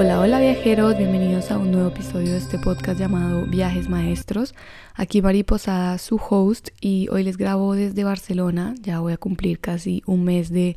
[0.00, 4.54] Hola, hola viajeros, bienvenidos a un nuevo episodio de este podcast llamado Viajes Maestros.
[4.94, 8.76] Aquí Mari Posada, su host, y hoy les grabo desde Barcelona.
[8.80, 10.76] Ya voy a cumplir casi un mes de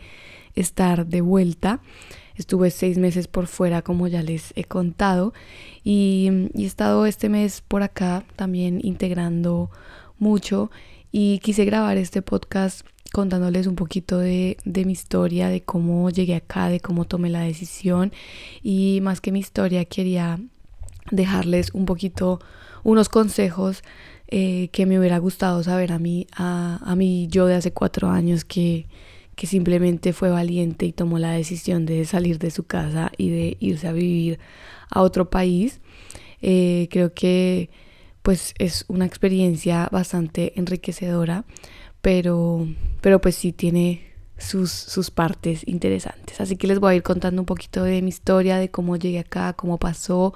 [0.56, 1.82] estar de vuelta.
[2.34, 5.36] Estuve seis meses por fuera, como ya les he contado,
[5.84, 9.70] y, he estado este mes por acá también integrando
[10.18, 10.72] mucho
[11.12, 16.36] y quise grabar este podcast contándoles un poquito de, de, mi historia, de cómo llegué
[16.36, 18.14] acá, de cómo tomé la decisión
[18.64, 20.40] y más que mi historia quería
[21.12, 22.40] dejarles un poquito
[22.84, 23.84] unos consejos
[24.28, 28.10] eh, que me hubiera gustado saber a mí, a, a mí yo de hace cuatro
[28.10, 28.88] años que,
[29.36, 33.58] que simplemente fue valiente y tomó la decisión de salir de su casa y de
[33.60, 34.40] irse a vivir
[34.90, 35.82] a otro país.
[36.42, 37.70] Eh, creo que
[38.22, 41.46] pues es una experiencia bastante enriquecedora,
[42.02, 42.68] pero,
[43.02, 46.42] pero pues sí tiene sus, sus partes interesantes.
[46.42, 49.20] Así que les voy a ir contando un poquito de mi historia, de cómo llegué
[49.20, 50.34] acá, cómo pasó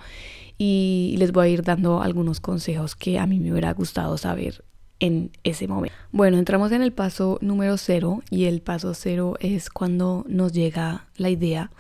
[0.58, 4.64] y les voy a ir dando algunos consejos que a mí me hubiera gustado saber
[5.00, 5.96] en ese momento.
[6.12, 11.08] Bueno, entramos en el paso número cero y el paso cero es cuando nos llega
[11.18, 11.72] la idea,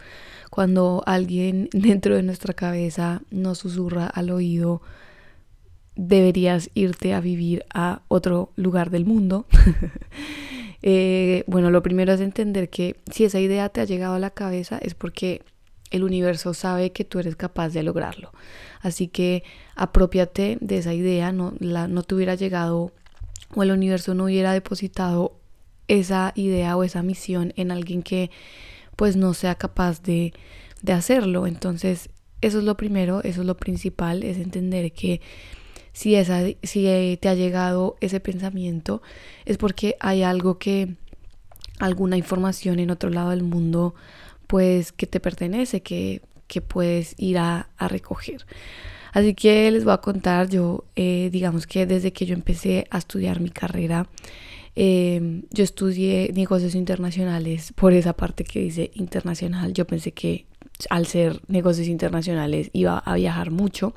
[0.49, 4.81] cuando alguien dentro de nuestra cabeza nos susurra al oído,
[5.95, 9.45] deberías irte a vivir a otro lugar del mundo.
[10.87, 14.29] Eh, bueno, lo primero es entender que si esa idea te ha llegado a la
[14.29, 15.41] cabeza es porque
[15.89, 18.31] el universo sabe que tú eres capaz de lograrlo.
[18.81, 19.43] Así que
[19.75, 22.91] apropiate de esa idea, no, la, no te hubiera llegado
[23.55, 25.39] o el universo no hubiera depositado
[25.87, 28.29] esa idea o esa misión en alguien que
[28.95, 30.33] pues no sea capaz de,
[30.83, 31.47] de hacerlo.
[31.47, 32.09] Entonces,
[32.41, 35.21] eso es lo primero, eso es lo principal, es entender que
[35.95, 39.01] si, esa, si te ha llegado ese pensamiento
[39.45, 40.95] es porque hay algo que,
[41.79, 43.95] alguna información en otro lado del mundo,
[44.45, 48.45] pues que te pertenece, que, que puedes ir a, a recoger.
[49.13, 52.97] Así que les voy a contar, yo eh, digamos que desde que yo empecé a
[52.97, 54.09] estudiar mi carrera,
[54.75, 59.73] em, yo estudié negocios internacionales por esa parte que dice internacional.
[59.73, 60.45] Yo pensé que
[60.89, 63.93] al ser negocios internacionales iba a viajar mucho.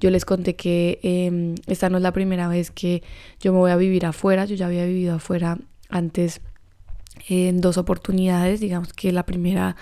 [0.00, 3.02] Yo les conté que em, esta no es la primera vez que
[3.40, 4.44] yo me voy a vivir afuera.
[4.44, 5.58] Yo ya había vivido afuera
[5.88, 6.40] antes
[7.28, 8.60] en dos oportunidades.
[8.60, 9.76] Digamos que la primera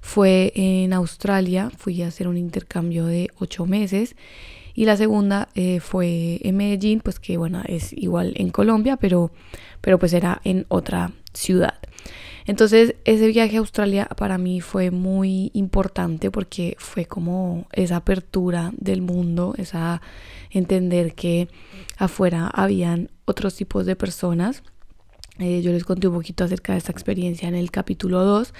[0.00, 4.16] fue en Australia, fui a hacer un intercambio de ocho meses.
[4.74, 9.30] Y la segunda eh, fue en Medellín, pues que bueno, es igual en Colombia, pero,
[9.80, 11.74] pero pues era en otra ciudad.
[12.46, 18.72] Entonces ese viaje a Australia para mí fue muy importante porque fue como esa apertura
[18.76, 20.02] del mundo, esa
[20.50, 21.48] entender que
[21.96, 24.62] afuera habían otros tipos de personas.
[25.38, 28.52] Eh, yo les conté un poquito acerca de esta experiencia en el capítulo 2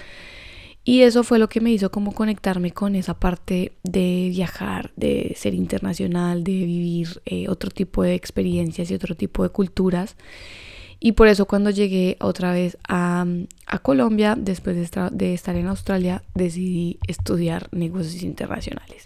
[0.87, 5.33] y eso fue lo que me hizo como conectarme con esa parte de viajar, de
[5.35, 10.15] ser internacional, de vivir eh, otro tipo de experiencias y otro tipo de culturas.
[10.99, 13.25] Y por eso cuando llegué otra vez a,
[13.67, 19.05] a Colombia, después de, de, estar en Australia, decidí estudiar negocios internacionales.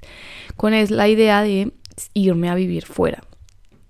[0.55, 1.71] Con es la idea de
[2.13, 3.23] irme a vivir fuera.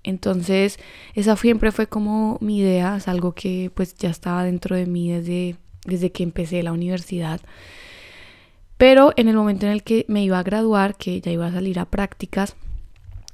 [0.03, 0.79] Entonces,
[1.13, 5.11] esa siempre fue como mi idea, es algo que pues ya estaba dentro de mí
[5.11, 7.41] desde, desde que empecé la universidad.
[8.77, 11.51] Pero en el momento en el que me iba a graduar, que ya iba a
[11.51, 12.55] salir a prácticas,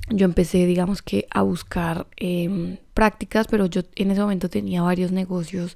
[0.10, 5.12] yo empecé, digamos que, a buscar em, prácticas, pero yo en ese momento tenía varios
[5.12, 5.76] negocios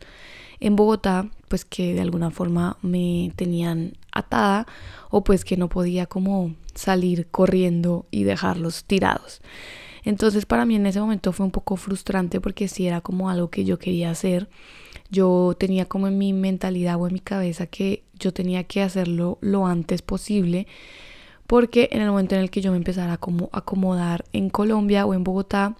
[0.60, 4.68] en Bogotá, pues que de alguna forma me tenían atada
[5.10, 9.42] o pues que no podía como salir corriendo y dejarlos tirados.
[10.04, 13.50] Entonces para mí en ese momento fue un poco frustrante porque sí era como algo
[13.50, 14.50] que yo quería hacer
[15.10, 19.38] yo tenía como en mi mentalidad o en mi cabeza que yo tenía que hacerlo
[19.42, 20.68] lo antes posible
[21.50, 25.08] porque en el momento en el que yo me empezara a como acomodar en Colombia
[25.08, 25.76] o en Bogotá,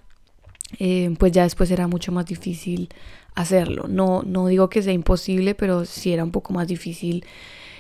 [0.80, 2.90] eh, pues ya después era mucho más difícil
[3.36, 3.86] hacerlo.
[3.88, 7.24] No, no digo que sea imposible, pero sí era un poco más difícil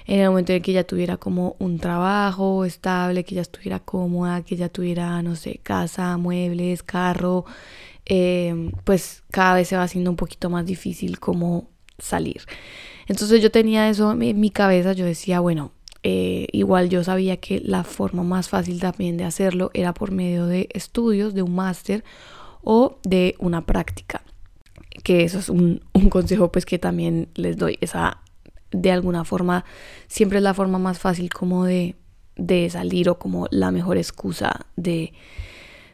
[0.06, 4.44] en el momento en que ya tuviera como un trabajo estable, que ya estuviera cómoda,
[4.44, 7.46] que ya tuviera, no sé, casa, muebles, carro,
[8.06, 12.44] eh, pues cada vez se va haciendo un poquito más difícil como salir.
[13.08, 15.72] Entonces yo tenía eso en mi cabeza, yo decía, bueno,
[16.04, 20.46] eh, igual yo sabía que la forma más fácil también de hacerlo era por medio
[20.46, 22.04] de estudios, de un máster
[22.64, 24.22] o de una práctica.
[25.04, 27.78] Que eso es un, un consejo pues que también les doy.
[27.82, 28.22] Esa
[28.72, 29.66] de alguna forma
[30.08, 31.96] siempre es la forma más fácil como de,
[32.36, 35.14] de salir o como la mejor excusa de,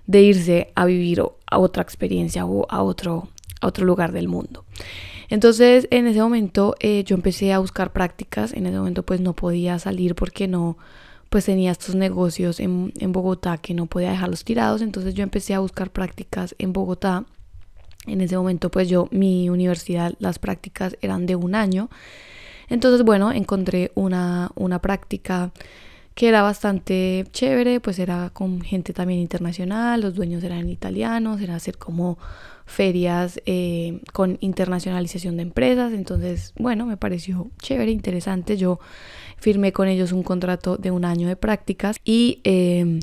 [0.08, 3.30] de irse a vivir a otra experiencia o a otro,
[3.62, 4.66] a otro lugar del mundo.
[5.30, 9.34] Entonces en ese momento eh, yo empecé a buscar prácticas, en ese momento pues no
[9.34, 10.78] podía salir porque no,
[11.30, 15.54] pues tenía estos negocios en, en Bogotá que no podía dejarlos tirados, entonces yo empecé
[15.54, 17.26] a buscar prácticas en Bogotá.
[18.08, 21.90] En ese momento pues yo, mi universidad, las prácticas eran de un año.
[22.70, 25.52] Entonces bueno, encontré una, una práctica
[26.16, 31.56] que era bastante chévere, pues era con gente también internacional, los dueños eran italianos, era
[31.56, 32.18] hacer como
[32.66, 38.80] ferias eh, con internacionalización de empresas, entonces bueno, me pareció chévere, interesante, yo
[39.38, 43.00] firmé con ellos un contrato de un año de prácticas y em,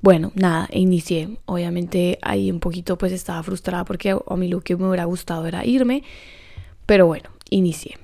[0.00, 4.76] bueno, nada, inicié, obviamente ahí un poquito pues estaba frustrada porque a mí lo que
[4.76, 6.02] me hubiera gustado era irme,
[6.86, 7.96] pero bueno, inicié.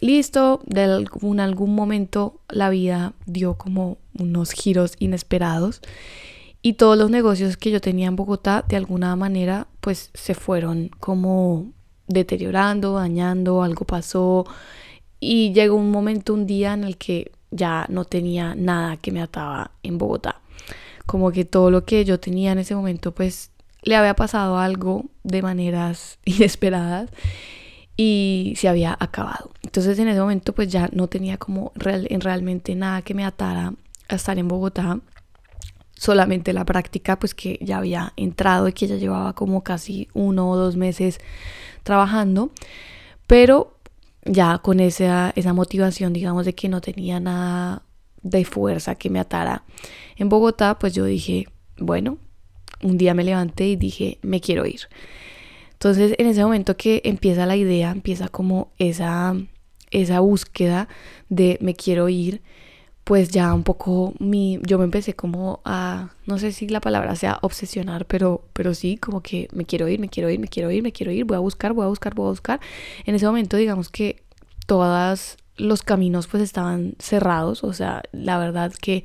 [0.00, 5.80] Listo, de algún, algún momento la vida dio como unos giros inesperados
[6.66, 10.90] y todos los negocios que yo tenía en Bogotá de alguna manera pues se fueron
[10.98, 11.70] como
[12.08, 14.44] deteriorando, dañando, algo pasó
[15.20, 19.22] y llegó un momento, un día en el que ya no tenía nada que me
[19.22, 20.40] ataba en Bogotá.
[21.06, 23.52] Como que todo lo que yo tenía en ese momento pues
[23.84, 27.10] le había pasado algo de maneras inesperadas
[27.96, 29.52] y se había acabado.
[29.62, 33.72] Entonces en ese momento pues ya no tenía como real, realmente nada que me atara
[34.08, 34.98] a estar en Bogotá.
[35.96, 40.50] Solamente la práctica pues que ya había entrado y que ya llevaba como casi uno
[40.50, 41.18] o dos meses
[41.82, 42.50] trabajando.
[43.26, 43.78] Pero
[44.24, 47.82] ya con esa, esa motivación digamos de que no tenía nada
[48.22, 49.62] de fuerza que me atara
[50.16, 51.46] en Bogotá pues yo dije
[51.78, 52.18] bueno
[52.82, 54.88] un día me levanté y dije me quiero ir.
[55.76, 59.36] Entonces, en ese momento que empieza la idea, empieza como esa,
[59.90, 60.88] esa búsqueda
[61.28, 62.40] de me quiero ir,
[63.06, 67.14] pues ya un poco mi, yo me empecé como a, no sé si la palabra
[67.14, 70.72] sea obsesionar, pero, pero sí, como que me quiero ir, me quiero ir, me quiero
[70.72, 72.60] ir, me quiero ir, voy a buscar, voy a buscar, voy a buscar.
[73.04, 74.24] En ese momento, digamos que
[74.66, 79.04] todos los caminos pues estaban cerrados, o sea, la verdad que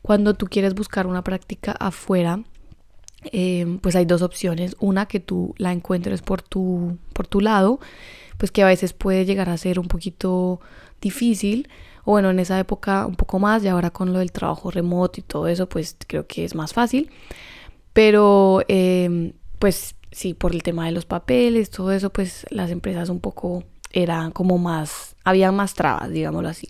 [0.00, 2.40] cuando tú quieres buscar una práctica afuera,
[3.32, 4.76] Em, pues hay dos opciones.
[4.80, 7.80] Una que tú la encuentres por tu, por tu lado,
[8.38, 10.60] pues que a veces puede llegar a ser un poquito
[11.00, 11.68] difícil.
[12.04, 15.20] O bueno, en esa época un poco más y ahora con lo del trabajo remoto
[15.20, 17.10] y todo eso, pues creo que es más fácil.
[17.92, 23.08] Pero em, pues sí, por el tema de los papeles, todo eso, pues las empresas
[23.08, 26.68] un poco eran como más, había más trabas, digámoslo así.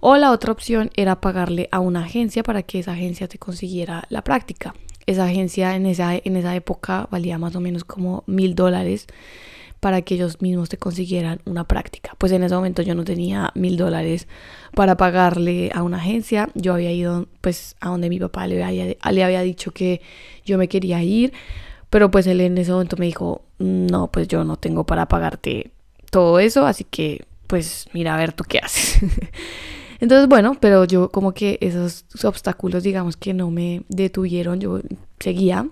[0.00, 4.04] O la otra opción era pagarle a una agencia para que esa agencia te consiguiera
[4.10, 4.74] la práctica.
[5.06, 9.06] Esa agencia en esa, en esa época valía más o menos como mil dólares
[9.84, 12.14] para que ellos mismos te consiguieran una práctica.
[12.16, 14.28] Pues en ese momento yo no tenía mil dólares
[14.74, 16.48] para pagarle a una agencia.
[16.54, 20.00] Yo había ido pues a donde mi papá le había, le había dicho que
[20.42, 21.34] yo me quería ir.
[21.90, 25.70] Pero pues él en ese momento me dijo, no, pues yo no tengo para pagarte
[26.10, 26.64] todo eso.
[26.64, 29.00] Así que pues mira a ver tú qué haces.
[30.00, 34.80] Entonces, bueno, pero yo como que esos obstáculos, digamos que no me detuvieron, yo
[35.20, 35.68] seguía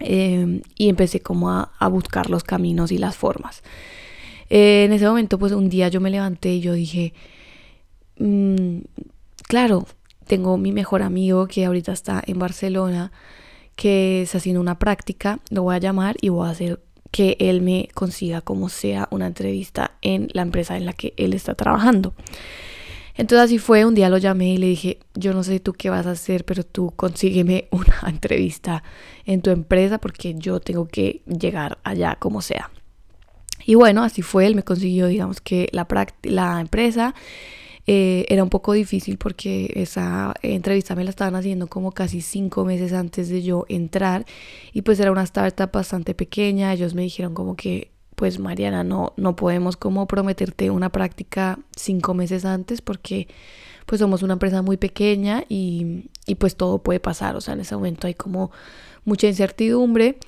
[0.00, 3.62] em, y empecé como a, buscar los caminos y las formas.
[4.48, 7.14] Eh, en ese momento, pues un día yo me levanté y yo dije,
[8.18, 8.78] mm,
[9.46, 9.86] claro,
[10.26, 13.12] tengo mi mejor amigo que ahorita está en Barcelona,
[13.76, 16.80] que está haciendo una práctica, lo voy a llamar y voy a hacer
[17.10, 21.34] que él me consiga como sea una entrevista en la empresa en la que él
[21.34, 22.14] está trabajando.
[23.20, 25.90] Entonces así fue, un día lo llamé y le dije, yo no sé tú qué
[25.90, 28.82] vas a hacer, pero tú consígueme una entrevista
[29.26, 32.70] en tu empresa porque yo tengo que llegar allá como sea.
[33.66, 35.86] Y bueno, así fue, él me consiguió, digamos que la,
[36.22, 37.14] la empresa
[37.86, 42.64] eh, era un poco difícil porque esa entrevista me la estaban haciendo como casi cinco
[42.64, 44.24] meses antes de yo entrar
[44.72, 49.14] y pues era una startup bastante pequeña, ellos me dijeron como que pues Mariana, no,
[49.16, 53.28] no podemos como prometerte una práctica cinco meses antes porque
[53.86, 57.74] pues somos una empresa muy pequeña y, pues todo puede pasar, o sea, en ese
[57.74, 58.50] momento hay como
[59.06, 60.18] mucha incertidumbre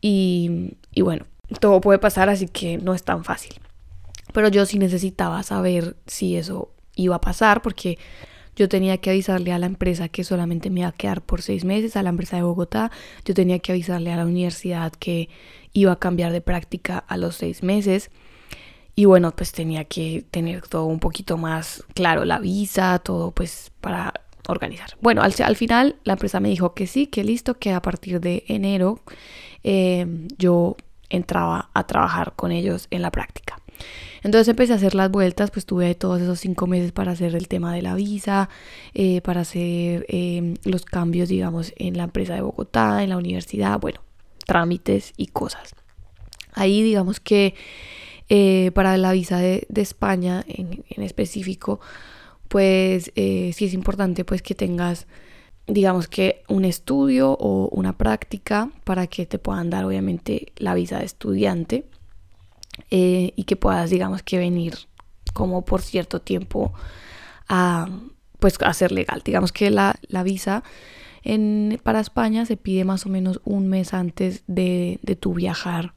[0.00, 1.26] y, y bueno,
[1.60, 3.60] todo puede pasar, así que no es tan fácil.
[4.32, 7.98] Pero yo sí necesitaba saber si eso iba a pasar porque
[8.56, 11.64] yo tenía que avisarle a la empresa que solamente me iba a quedar por seis
[11.64, 12.90] meses, a la empresa de Bogotá,
[13.24, 15.28] yo tenía que avisarle a la universidad que
[15.72, 18.10] iba a cambiar de práctica a los seis meses.
[18.94, 23.70] Y bueno, pues tenía que tener todo un poquito más claro, la visa, todo pues
[23.82, 24.14] para
[24.48, 24.96] organizar.
[25.00, 28.20] Bueno, al, al final la empresa me dijo que sí, que listo, que a partir
[28.20, 29.00] de enero
[29.62, 30.76] em, yo
[31.10, 33.60] entraba a trabajar con ellos en la práctica.
[34.26, 37.46] Entonces empecé a hacer las vueltas, pues tuve todos esos cinco meses para hacer el
[37.46, 38.48] tema de la visa,
[38.92, 43.78] eh, para hacer em, los cambios, digamos, en la empresa de Bogotá, en la universidad,
[43.78, 44.00] bueno,
[44.44, 45.76] trámites y cosas.
[46.54, 47.54] Ahí digamos que
[48.28, 51.78] eh, para la visa de, España en, específico,
[52.48, 55.06] pues eh, sí es importante pues que tengas
[55.68, 60.98] digamos que un estudio o una práctica para que te puedan dar obviamente la visa
[60.98, 61.84] de estudiante
[62.90, 64.74] eh, y que puedas digamos que venir
[65.32, 66.72] como por cierto tiempo
[67.48, 67.88] a
[68.38, 70.62] pues a ser legal digamos que la, la visa
[71.22, 75.94] en, para España se pide más o menos un mes antes de, de tu viajar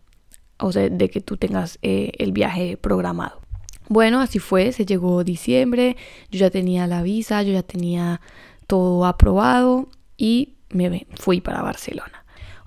[0.57, 3.41] o sea de que tú tengas eh, el viaje programado
[3.87, 5.97] bueno así fue se llegó diciembre
[6.31, 8.21] yo ya tenía la visa yo ya tenía
[8.69, 12.18] todo aprobado y me fui para Barcelona.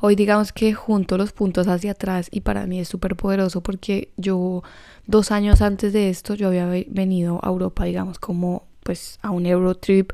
[0.05, 4.09] Hoy digamos que junto los puntos hacia atrás y para mí es súper poderoso porque
[4.17, 4.65] yo
[5.07, 9.47] dos años antes de esto yo había venido a Europa digamos como pues a un
[9.47, 10.11] Eurotrip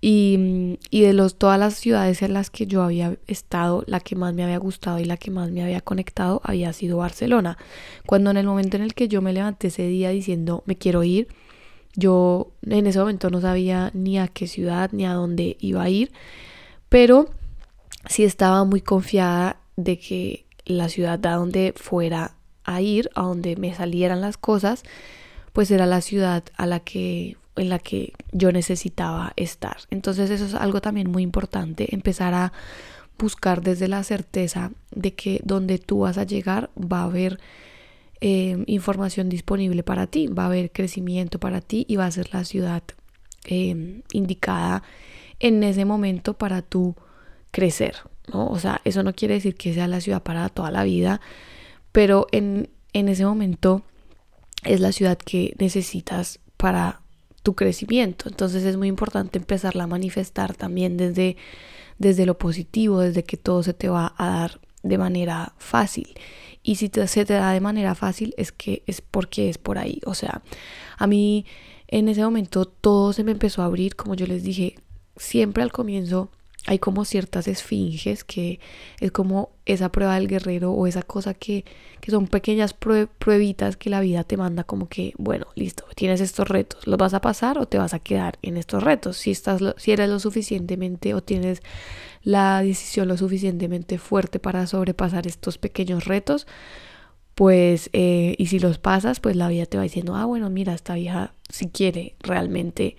[0.00, 4.16] y, y de los, todas las ciudades en las que yo había estado, la que
[4.16, 7.56] más me había gustado y la que más me había conectado había sido Barcelona.
[8.06, 11.04] Cuando en el momento en el que yo me levanté ese día diciendo me quiero
[11.04, 11.28] ir,
[11.94, 15.88] yo en ese momento no sabía ni a qué ciudad ni a dónde iba a
[15.88, 16.10] ir,
[16.88, 17.28] pero
[18.08, 23.56] sí estaba muy confiada de que la ciudad a donde fuera a ir, a donde
[23.56, 24.82] me salieran las cosas,
[25.52, 29.76] pues era la ciudad a la que en la que yo necesitaba estar.
[29.90, 32.52] Entonces eso es algo también muy importante, empezar a
[33.18, 37.38] buscar desde la certeza de que donde tú vas a llegar va a haber
[38.24, 42.32] Em, información disponible para ti, va a haber crecimiento para ti y va a ser
[42.32, 42.84] la ciudad
[43.46, 44.84] em, indicada
[45.40, 46.94] en ese momento para tú
[47.52, 47.94] crecer,
[48.32, 48.48] ¿no?
[48.48, 51.20] O sea, eso no quiere decir que sea la ciudad para toda la vida,
[51.92, 53.82] pero en, en ese momento
[54.64, 57.02] es la ciudad que necesitas para
[57.42, 58.28] tu crecimiento.
[58.28, 61.36] Entonces es muy importante empezarla a manifestar también desde,
[61.98, 66.14] desde lo positivo, desde que todo se te va a dar de manera fácil.
[66.62, 70.00] Y si se te da de manera fácil es que es porque es por ahí.
[70.06, 70.42] O sea,
[70.96, 71.44] a mí
[71.88, 74.76] en ese momento todo se me empezó a abrir, como yo les dije,
[75.16, 76.30] siempre al comienzo
[76.66, 78.60] hay como ciertas esfinges que
[79.00, 81.64] es como esa prueba del guerrero o esa cosa que,
[82.00, 86.48] que son pequeñas pruebitas que la vida te manda como que, bueno, listo, tienes estos
[86.48, 89.16] retos, ¿los vas a pasar o te vas a quedar en estos retos?
[89.16, 91.62] Si, estás, si eres lo suficientemente o tienes
[92.22, 96.46] la decisión lo suficientemente fuerte para sobrepasar estos pequeños retos,
[97.34, 100.74] pues, eh, y si los pasas, pues la vida te va diciendo, ah, bueno, mira,
[100.74, 102.96] esta vieja si quiere realmente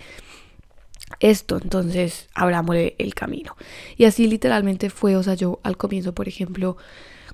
[1.23, 3.55] esto, entonces abrámosle el camino.
[3.97, 6.77] Y así literalmente fue, o sea, yo al comienzo, por ejemplo,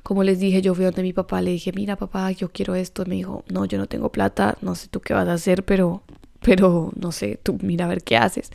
[0.03, 3.03] como les dije, yo fui donde mi papá, le dije, mira papá, yo quiero esto,
[3.05, 6.03] me dijo, no, yo no tengo plata, no sé tú qué vas a hacer, pero,
[6.41, 8.51] pero, no sé, tú mira a ver qué haces.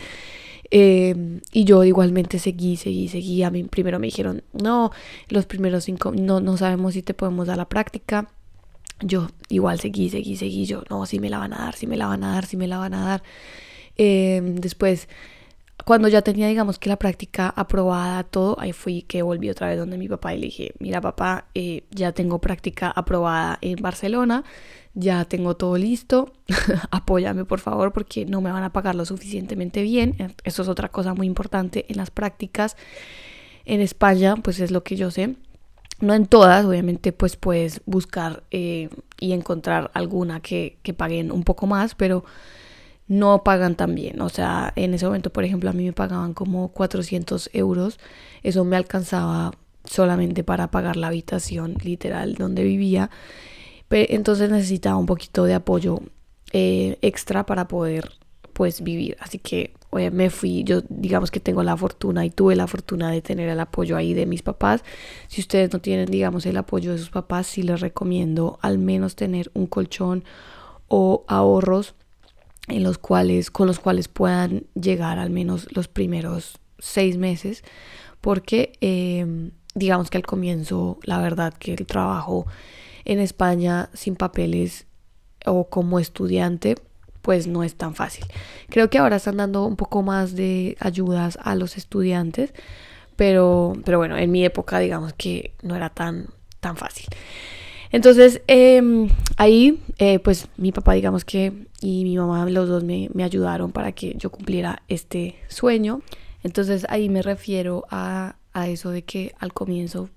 [0.71, 3.43] Em, y yo igualmente seguí, seguí, seguí.
[3.43, 4.93] A mí primero me dijeron, no,
[5.29, 8.29] los primeros cinco, no, no sabemos si te podemos dar la práctica.
[9.01, 10.67] Yo igual seguí, seguí, seguí.
[10.67, 12.57] Yo, no, si me la van a dar, si me la van a dar, si
[12.57, 13.23] me la van a dar.
[13.97, 15.09] Em, después,
[15.85, 19.79] cuando ya tenía, digamos que la práctica aprobada, todo, ahí fui que volví otra vez
[19.79, 24.45] donde mi papá y le dije, mira papá, eh, ya tengo práctica aprobada en Barcelona,
[24.95, 26.33] ya tengo todo listo,
[26.91, 30.17] apóyame por favor porque no me van a pagar lo suficientemente bien.
[30.45, 32.77] Eso es otra cosa muy importante en las prácticas.
[33.65, 35.37] En España, pues es lo que yo sé.
[36.01, 38.89] No en todas, obviamente, pues puedes buscar eh,
[39.21, 42.25] y encontrar alguna que, que paguen un poco más, pero
[43.07, 44.21] no pagan tan bien.
[44.21, 47.99] O sea, en ese momento, por ejemplo, a mí me pagaban como 400 euros.
[48.43, 49.53] Eso me alcanzaba
[49.85, 53.11] solamente para pagar la habitación literal donde vivía
[53.91, 56.01] entonces necesitaba un poquito de apoyo
[56.53, 58.13] eh, extra para poder
[58.53, 59.17] pues vivir.
[59.21, 59.75] Así que
[60.13, 63.61] me fui, yo digamos que tengo la fortuna y tuve la fortuna de tener el
[63.61, 64.83] apoyo ahí de mis papás.
[65.29, 69.15] Si ustedes no tienen, digamos, el apoyo de sus papás, sí les recomiendo al menos
[69.15, 70.25] tener un colchón
[70.89, 71.95] o ahorros
[72.69, 77.63] en los cuales, con los cuales puedan llegar al menos los primeros seis meses.
[78.21, 82.47] Porque em, digamos que al comienzo, la verdad que el trabajo
[83.05, 84.87] en España sin papeles
[85.45, 86.77] o como estudiante,
[87.23, 88.25] pues no es tan fácil.
[88.69, 92.53] Creo que ahora están dando un poco más de ayudas a los estudiantes,
[93.17, 96.29] pero, pero bueno, en mi época digamos que no era tan,
[96.61, 97.07] tan fácil.
[97.95, 103.09] Entonces em, ahí eh, pues mi papá digamos que y mi mamá los dos me,
[103.23, 106.03] ayudaron para que yo cumpliera este sueño.
[106.43, 110.11] Entonces ahí me refiero a, a eso de que al comienzo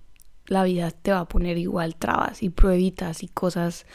[0.48, 3.86] la vida te va a poner igual trabas y pruebitas y cosas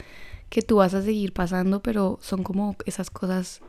[0.47, 3.59] que tú vas a seguir pasando, pero son como esas cosas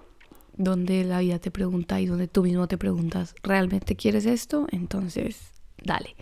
[0.56, 4.68] donde la vida te pregunta y donde tú mismo te preguntas, ¿realmente quieres esto?
[4.71, 5.40] Entonces,
[5.83, 6.14] dale.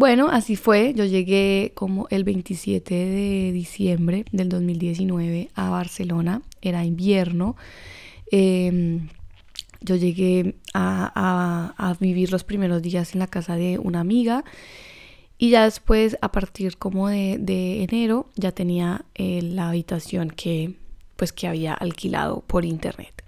[0.00, 0.94] Bueno, así fue.
[0.94, 6.40] Yo llegué como el 27 de diciembre del 2019 a Barcelona.
[6.62, 7.54] Era invierno.
[8.32, 9.10] Em,
[9.82, 14.42] Yo llegué a, vivir los primeros días en la casa de una amiga
[15.36, 20.76] y ya después, a partir como de, enero, ya tenía eh, la habitación que,
[21.16, 23.22] pues, que había alquilado por internet.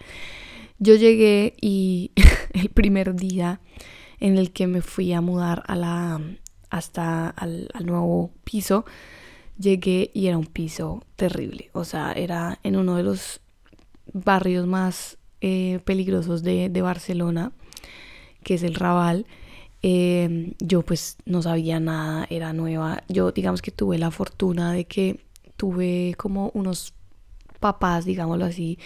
[0.78, 2.12] Yo llegué y
[2.54, 3.60] el primer día
[4.20, 6.20] en el que me fui a mudar a la,
[6.72, 8.86] hasta al, nuevo piso,
[9.58, 11.70] llegué y era un piso terrible.
[11.74, 13.42] O sea, era en uno de los
[14.14, 17.52] barrios más eh, peligrosos de, Barcelona,
[18.42, 19.26] que es el Raval.
[19.82, 23.02] Em, yo pues no sabía nada, era nueva.
[23.06, 25.20] Yo digamos que tuve la fortuna de que
[25.58, 26.94] tuve como unos
[27.60, 28.78] papás, digámoslo así,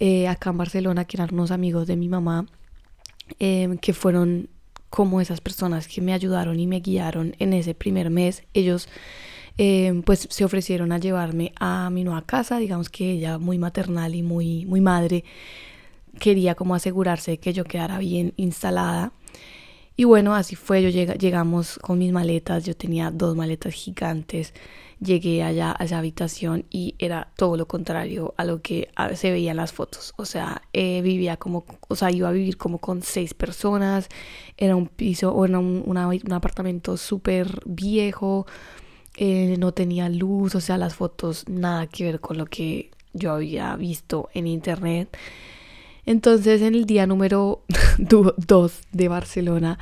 [0.00, 2.46] eh, acá en Barcelona, que eran unos amigos de mi mamá,
[3.38, 4.48] em, que fueron
[4.92, 8.42] como esas personas que me ayudaron y me guiaron en ese primer mes.
[8.52, 8.90] Ellos
[9.56, 14.14] em, pues se ofrecieron a llevarme a mi nueva casa, digamos que ella muy maternal
[14.14, 15.24] y muy, muy madre,
[16.20, 19.12] quería como asegurarse que yo quedara bien instalada.
[19.96, 24.52] Y bueno, así fue, yo llegamos con mis maletas, yo tenía dos maletas gigantes,
[25.02, 29.50] llegué allá a esa habitación y era todo lo contrario a lo que se veía
[29.50, 30.14] en las fotos.
[30.16, 34.08] O sea, eh, vivía como, o sea, iba a vivir como con seis personas,
[34.56, 38.46] era un piso, o era un, un apartamento súper viejo,
[39.16, 43.32] eh, no tenía luz, o sea, las fotos nada que ver con lo que yo
[43.32, 45.16] había visto en internet.
[46.06, 47.62] Entonces, en el día número
[47.98, 49.78] 2 de Barcelona,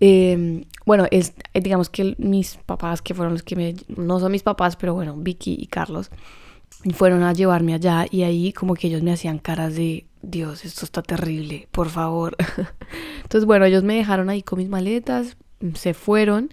[0.00, 4.32] Em, bueno, es, eh, digamos que mis papás, que fueron los que me, no son
[4.32, 6.10] mis papás, pero bueno, Vicky y Carlos,
[6.94, 10.84] fueron a llevarme allá y ahí como que ellos me hacían caras de, Dios, esto
[10.84, 12.36] está terrible, por favor.
[13.22, 15.36] Entonces, bueno, ellos me dejaron ahí con mis maletas,
[15.74, 16.50] se fueron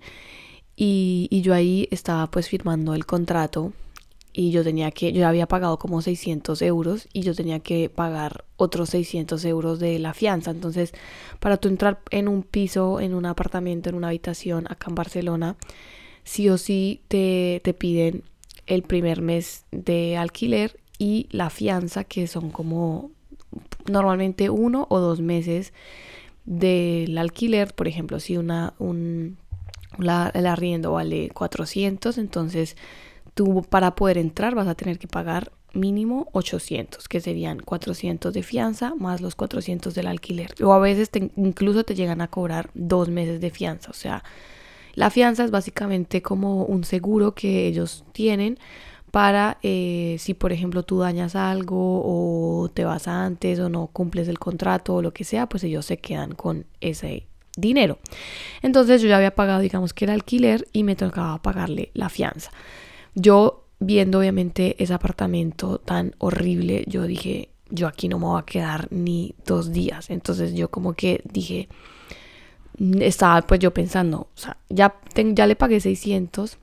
[0.76, 3.74] y, y yo ahí estaba pues firmando el contrato
[4.38, 8.44] y yo tenía que, yo había pagado como 600 euros y yo tenía que pagar
[8.58, 10.52] otros 600 euros de la fianza.
[10.52, 10.94] Entonces,
[11.40, 15.56] para tú entrar en un piso, en un apartamento, en una habitación acá en Barcelona,
[16.26, 18.24] sí o sí te, te piden
[18.68, 23.12] el primer mes de alquiler y la fianza, que son como
[23.90, 25.72] normalmente uno o dos meses
[26.44, 27.74] del alquiler.
[27.74, 29.38] Por ejemplo, si una, un,
[29.98, 32.76] la, el arriendo vale 400, entonces
[33.36, 38.42] tú para poder entrar vas a tener que pagar mínimo 800, que serían 400 de
[38.42, 40.56] fianza más los 400 del alquiler.
[40.64, 43.92] O a veces incluso te llegan a cobrar dos meses de fianza.
[43.92, 44.24] O sea,
[44.96, 48.58] la fianza es básicamente como un seguro que ellos tienen
[49.12, 54.28] para eh, si por ejemplo tú dañas algo o te vas antes o no cumples
[54.28, 58.00] el contrato o lo que sea, pues ellos se quedan con ese dinero.
[58.62, 62.52] Entonces yo ya había pagado digamos que el alquiler y me tocaba pagarle la fianza.
[63.16, 68.46] Yo viendo obviamente ese apartamento tan horrible, yo dije, yo aquí no me voy a
[68.46, 70.10] quedar ni dos días.
[70.10, 71.68] Entonces yo como que dije,
[72.78, 76.58] mm, estaba pues yo pensando, o sea, ya, ya le pagué 600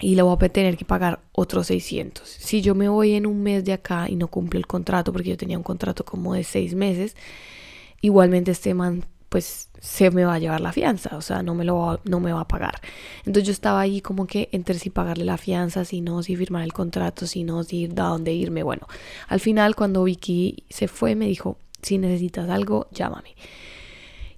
[0.00, 2.28] y le voy a tener que pagar otros 600.
[2.28, 5.30] Si yo me voy en un mes de acá y no cumple el contrato, porque
[5.30, 7.16] yo tenía un contrato como de seis meses,
[8.00, 11.64] igualmente este man pues se me va a llevar la fianza, o sea, no me
[11.64, 12.82] lo va, no me va a pagar.
[13.20, 16.64] Entonces yo estaba ahí como que entre si pagarle la fianza, si no, si firmar
[16.64, 18.62] el contrato, si no, si ir a dónde irme.
[18.62, 18.86] Bueno,
[19.28, 23.34] al final cuando Vicky se fue me dijo, si necesitas algo, llámame.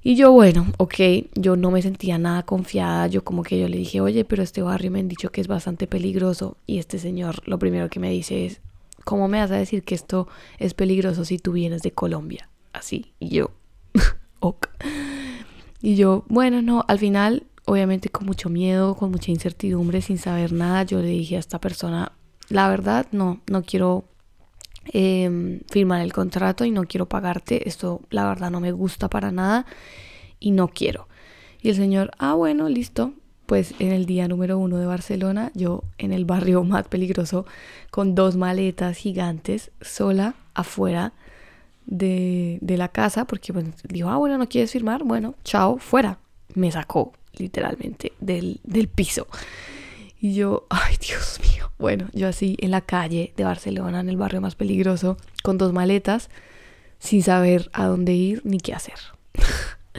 [0.00, 0.94] Y yo, bueno, ok,
[1.34, 4.62] yo no me sentía nada confiada, yo como que yo le dije, oye, pero este
[4.62, 8.10] barrio me han dicho que es bastante peligroso y este señor lo primero que me
[8.10, 8.60] dice es,
[9.02, 10.28] ¿cómo me vas a decir que esto
[10.60, 12.48] es peligroso si tú vienes de Colombia?
[12.72, 13.50] Así, y yo,
[15.80, 20.52] y yo, bueno, no, al final, obviamente con mucho miedo, con mucha incertidumbre, sin saber
[20.52, 22.12] nada, yo le dije a esta persona,
[22.48, 24.04] la verdad, no, no quiero
[24.92, 29.30] em, firmar el contrato y no quiero pagarte, esto la verdad no me gusta para
[29.30, 29.66] nada
[30.40, 31.08] y no quiero.
[31.62, 33.14] Y el señor, ah, bueno, listo.
[33.46, 37.46] Pues en el día número uno de Barcelona, yo en el barrio más peligroso,
[37.90, 41.12] con dos maletas gigantes, sola, afuera,
[41.86, 43.52] de, la casa porque
[43.88, 46.18] dijo, ah, bueno, no quieres firmar, bueno, chao, fuera.
[46.54, 49.26] Me sacó literalmente del, del piso.
[50.20, 54.16] Y yo, ay Dios mío, bueno, yo así en la calle de Barcelona, en el
[54.16, 56.30] barrio más peligroso, con dos maletas,
[56.98, 58.98] sin saber a dónde ir ni qué hacer.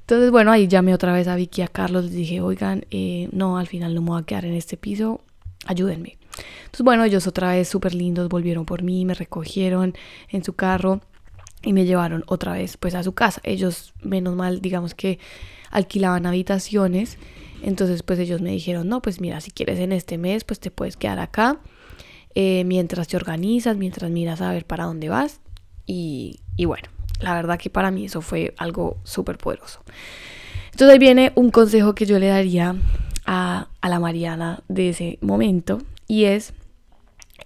[0.00, 3.58] Entonces, bueno, ahí llamé otra vez a Vicky a Carlos, les dije, oigan, eh, no,
[3.58, 5.20] al final no me voy a quedar en este piso,
[5.66, 6.18] ayúdenme.
[6.36, 9.94] Entonces, bueno, ellos otra vez súper lindos volvieron por mí, me recogieron
[10.28, 11.00] en su carro
[11.62, 13.40] y me llevaron otra vez pues a su casa.
[13.44, 15.18] Ellos, menos mal, digamos que
[15.70, 17.18] alquilaban habitaciones.
[17.62, 20.70] Entonces, pues ellos me dijeron, no, pues mira, si quieres en este mes, pues te
[20.70, 21.60] puedes quedar acá.
[22.34, 25.40] Eh, mientras te organizas, mientras miras a ver para dónde vas.
[25.86, 26.88] Y, y bueno,
[27.20, 29.80] la verdad que para mí eso fue algo súper poderoso.
[30.66, 32.74] Entonces ahí viene un consejo que yo le daría
[33.26, 35.78] a, la Mariana de ese momento
[36.14, 36.52] y es,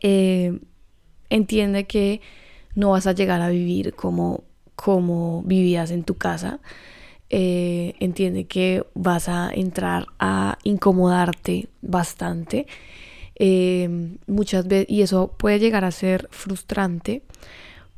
[0.03, 0.59] eh,
[1.31, 2.21] entiende que
[2.75, 4.45] no vas a llegar a vivir como,
[4.77, 6.61] como vivías en tu casa.
[7.31, 12.67] Eh, entiende que vas a entrar a incomodarte bastante
[13.37, 17.23] eh, muchas veces y eso puede llegar a ser frustrante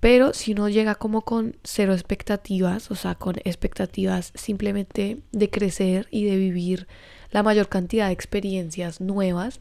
[0.01, 6.09] pero si uno llega como con cero expectativas, o sea, con expectativas simplemente de crecer
[6.11, 6.89] y de vivir
[7.31, 9.61] la mayor cantidad de experiencias nuevas,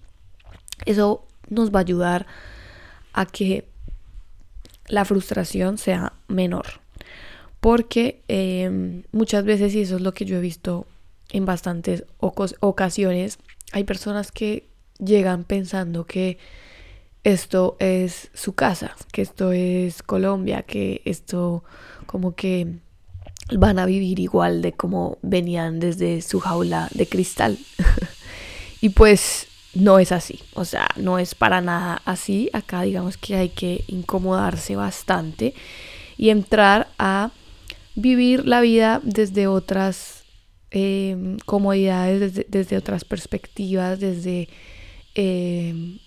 [0.86, 2.28] eso nos va a ayudar
[3.13, 3.68] a que
[4.88, 6.65] la frustración sea menor.
[7.60, 10.88] Porque em, muchas veces, y eso es lo que yo he visto
[11.32, 13.38] en bastantes ocasiones,
[13.72, 16.38] hay personas que llegan pensando que
[17.24, 21.63] esto es su casa, que esto es Colombia, que esto
[22.06, 22.80] como que
[23.52, 27.58] van a vivir igual de como venían desde su jaula de cristal.
[28.82, 32.49] y pues no es así, o sea, no es para nada así.
[32.53, 35.53] Acá digamos que hay que incomodarse bastante
[36.17, 37.32] y entrar a
[37.95, 40.23] vivir la vida desde otras
[40.71, 44.49] em, comodidades, desde, otras perspectivas, desde...
[45.15, 45.99] Eh,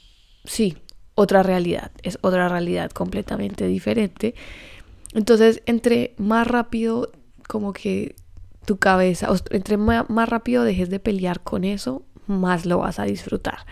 [0.45, 0.77] sí,
[1.15, 4.35] otra realidad, es otra realidad completamente diferente.
[5.15, 7.13] Entonces, entre más rápido
[7.47, 8.15] como que
[8.65, 12.03] tu cabeza, entre más, rápido dejes de pelear con eso,
[12.41, 13.67] más lo vas a disfrutar.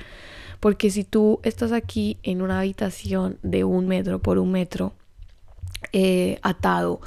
[0.60, 4.92] Porque si tú estás aquí en una habitación de un metro por un metro,
[5.92, 7.00] eh, atado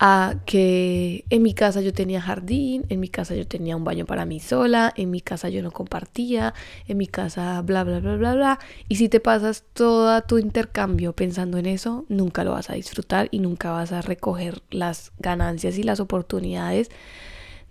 [0.00, 4.06] a que en mi casa yo tenía jardín, en mi casa yo tenía un baño
[4.06, 6.54] para mí sola, en mi casa yo no compartía,
[6.86, 8.58] en mi casa bla bla bla bla bla.
[8.88, 13.28] Y si te pasas todo tu intercambio pensando en eso, nunca lo vas a disfrutar
[13.32, 16.90] y nunca vas a recoger las ganancias y las oportunidades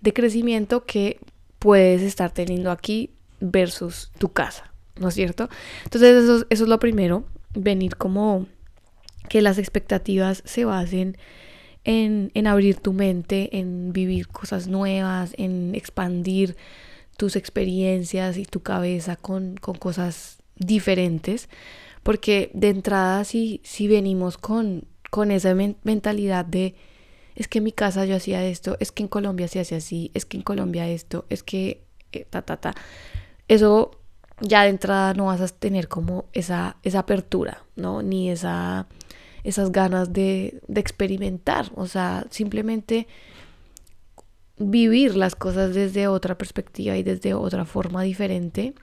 [0.02, 1.20] de crecimiento que
[1.58, 5.48] puedes estar teniendo aquí versus tu casa, ¿no es cierto?
[5.84, 7.24] Entonces eso, es lo primero,
[7.54, 8.46] venir como
[9.28, 11.16] que las expectativas se basen
[11.84, 16.56] en, abrir tu mente, en vivir cosas nuevas, en expandir
[17.16, 21.48] tus experiencias y tu cabeza con, cosas diferentes.
[22.02, 26.74] Porque de entrada si, si venimos con, con esa mentalidad de
[27.38, 30.10] es que en mi casa yo hacía esto, es que en Colombia se hace así,
[30.12, 32.74] es que en Colombia esto, es que eh, ta, ta, ta.
[33.48, 33.90] Eso
[34.40, 38.02] ya de entrada no vas a tener como esa, esa apertura, ¿no?
[38.02, 38.86] Ni esa
[39.44, 43.06] esas ganas de, experimentar, o sea, simplemente
[44.58, 48.74] vivir las cosas desde otra perspectiva y desde otra forma diferente,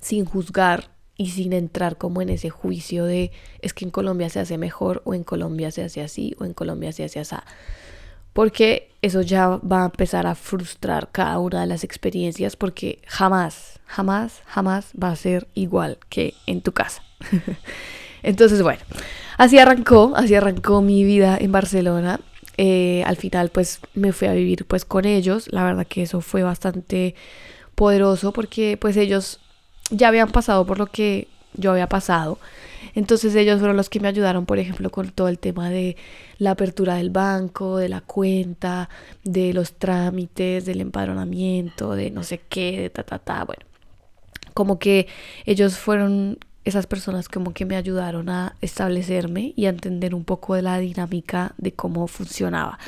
[0.00, 3.30] sin juzgar y sin entrar como en ese juicio de
[3.60, 6.54] es que en Colombia se hace mejor o en Colombia se hace así o en
[6.54, 7.36] Colombia se hace así.
[8.32, 13.73] Porque eso ya va a empezar a frustrar cada una de las experiencias porque jamás,
[13.86, 17.02] jamás, jamás va a ser igual que en tu casa.
[18.22, 18.80] Entonces, bueno,
[19.36, 22.20] Así arrancó, así arrancó mi vida en Barcelona.
[22.56, 25.48] Eh, al final pues me fui a vivir pues con ellos.
[25.50, 27.14] La verdad que eso fue bastante
[27.74, 29.40] poderoso porque pues ellos
[29.90, 32.38] ya habían pasado por lo que yo había pasado.
[32.94, 35.96] Entonces ellos fueron los que me ayudaron, por ejemplo, con todo el tema de
[36.38, 38.88] la apertura del banco, de la cuenta,
[39.24, 43.44] de los trámites, del empadronamiento, de no sé qué, de ta, ta, ta.
[43.44, 43.64] Bueno,
[44.54, 45.08] como que
[45.44, 50.54] ellos fueron esas personas como que me ayudaron a establecerme y a entender un poco
[50.54, 52.78] de la dinámica de cómo funcionaba.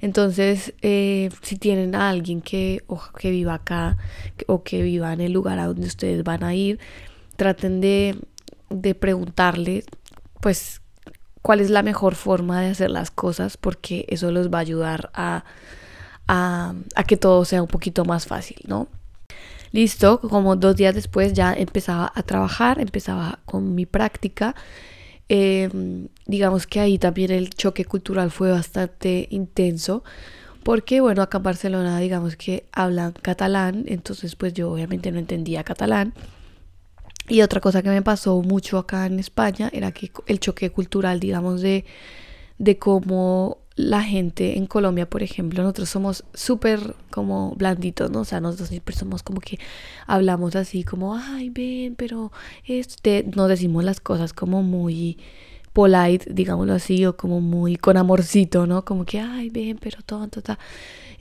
[0.00, 3.98] Entonces, eh, si tienen a alguien que, o, que viva acá
[4.46, 6.80] o que viva en el lugar a donde ustedes van a ir,
[7.36, 8.16] traten de,
[8.70, 9.84] de preguntarle,
[10.40, 10.80] pues,
[11.42, 15.10] cuál es la mejor forma de hacer las cosas, porque eso los va a ayudar
[15.12, 15.44] a,
[16.26, 18.88] a, a que todo sea un poquito más fácil, ¿no?
[19.72, 24.54] Listo, como dos días después ya empezaba a trabajar, empezaba con mi práctica.
[25.28, 30.02] Em, digamos que ahí también el choque cultural fue bastante intenso
[30.64, 35.64] porque bueno, acá en Barcelona digamos que hablan catalán, entonces pues yo obviamente no entendía
[35.64, 36.14] catalán.
[37.28, 41.20] Y otra cosa que me pasó mucho acá en España era que el choque cultural,
[41.20, 41.84] digamos, de,
[42.58, 48.20] de cómo la gente en Colombia, por ejemplo, nosotros somos súper como blanditos, ¿no?
[48.20, 49.58] O sea, nosotros siempre somos como que
[50.06, 52.30] hablamos así como, ay, ven, pero
[52.66, 55.18] este, nos decimos las cosas como muy
[55.72, 58.84] polite, digámoslo así, o como muy con amorcito, ¿no?
[58.84, 60.58] Como que, ay, ven, pero tonto, ta.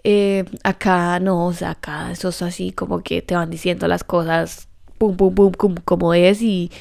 [0.04, 4.04] Eh, acá no, o sea, acá eso es así como que te van diciendo las
[4.04, 4.68] cosas,
[4.98, 6.72] pum, pum, pum, como es y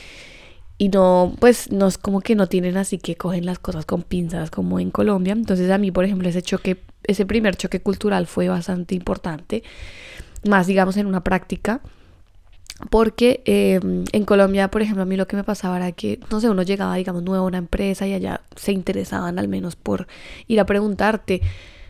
[0.78, 4.02] y no, pues no es como que no tienen así que cogen las cosas con
[4.02, 5.32] pinzas como en Colombia.
[5.32, 9.64] Entonces a mí, por ejemplo, ese choque, ese primer choque cultural fue bastante importante,
[10.48, 11.80] más digamos en una práctica.
[12.90, 16.38] Porque em, en Colombia, por ejemplo, a mí lo que me pasaba era que, no
[16.40, 20.06] sé, uno llegaba, digamos, nuevo a una empresa y allá se interesaban al menos por
[20.46, 21.42] ir a preguntarte,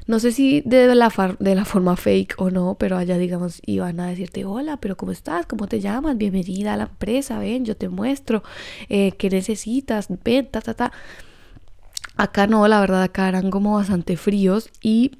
[0.08, 4.00] no sé si de la, de la forma fake o no, pero allá, digamos, iban
[4.00, 5.44] a decirte, hola, pero ¿cómo estás?
[5.44, 6.16] ¿Cómo te llamas?
[6.16, 8.42] Bienvenida a la empresa, ven, yo te muestro,
[8.88, 10.08] eh, ¿qué necesitas?
[10.24, 10.92] Ven, ta, ta, ta.
[12.16, 15.18] Acá no, la verdad, acá eran como bastante fríos y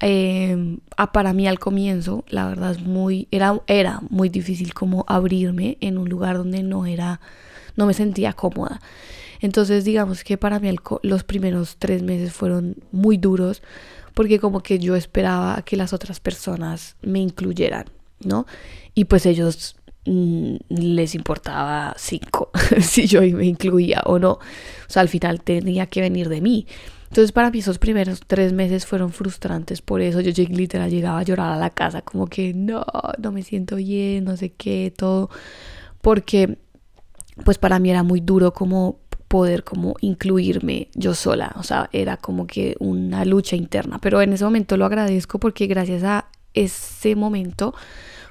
[0.00, 0.78] eh,
[1.12, 5.96] para mí al comienzo, la verdad es muy, era, era muy difícil como abrirme en
[5.96, 7.20] un lugar donde no era,
[7.76, 8.80] no me sentía cómoda.
[9.40, 13.62] Entonces digamos que para mí los primeros tres meses fueron muy duros
[14.14, 17.86] porque como que yo esperaba que las otras personas me incluyeran,
[18.20, 18.46] ¿no?
[18.94, 22.50] Y pues ellos mm, les importaba cinco
[22.80, 24.32] si yo me incluía o no.
[24.32, 24.40] O
[24.88, 26.66] sea, al final tenía que venir de mí.
[27.08, 30.20] Entonces para mí esos primeros tres meses fueron frustrantes por eso.
[30.20, 32.84] Yo literal llegaba a llorar a la casa como que no,
[33.18, 35.28] no me siento bien, no sé qué, todo.
[36.00, 36.58] Porque
[37.44, 39.00] pues para mí era muy duro como
[39.34, 44.32] poder como incluirme yo sola, o sea, era como que una lucha interna, pero en
[44.32, 47.74] ese momento lo agradezco porque gracias a ese momento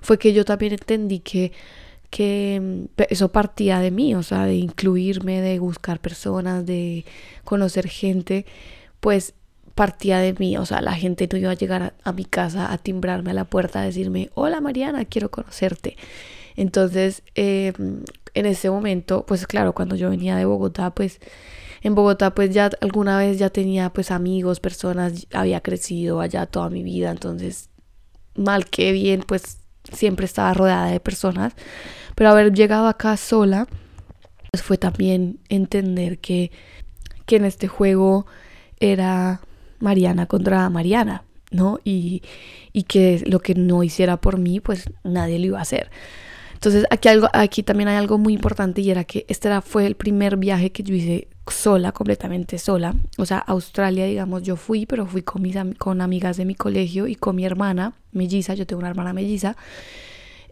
[0.01, 1.51] fue que yo también entendí que
[2.09, 7.03] que mm, eso partía de mí, o sea, de incluirme, de buscar personas, de
[7.43, 8.45] conocer gente,
[9.01, 9.33] pues
[9.75, 12.77] partía de mí, o sea, la gente no iba a llegar a, mi casa a
[12.77, 15.97] timbrarme a la puerta a decirme, hola Mariana, quiero conocerte.
[16.55, 17.73] Entonces, eh,
[18.33, 21.19] en ese momento, pues claro, cuando yo venía de Bogotá, pues
[21.81, 26.69] en Bogotá pues ya alguna vez ya tenía pues amigos, personas, había crecido allá toda
[26.69, 27.69] mi vida, entonces
[28.35, 29.59] mal que bien pues
[29.91, 31.53] siempre estaba rodeada de personas,
[32.15, 33.67] pero haber llegado acá sola
[34.51, 36.51] pues fue también entender que,
[37.25, 38.25] que en este juego
[38.79, 39.41] era
[39.79, 41.79] Mariana contra Mariana, ¿no?
[41.83, 42.21] Y,
[42.71, 45.91] y que lo que no hiciera por mí pues nadie lo iba a hacer.
[46.63, 49.85] Entonces aquí, algo, aquí también hay algo muy importante y era que este era, fue
[49.85, 52.95] el primer viaje que yo hice sola, completamente sola.
[53.17, 57.07] O sea, Australia, digamos, yo fui, pero fui con, mis, con amigas de mi colegio
[57.07, 59.57] y con mi hermana melliza, yo tengo una hermana melliza.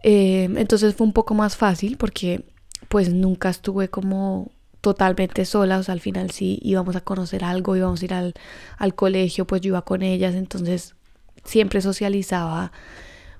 [0.02, 2.44] Eh, entonces fue un poco más fácil porque
[2.90, 4.50] pues nunca estuve como
[4.82, 8.34] totalmente sola, o sea, al final sí íbamos a conocer algo, íbamos a ir al,
[8.76, 10.94] al colegio, pues yo iba con ellas, entonces
[11.42, 12.70] siempre socializaba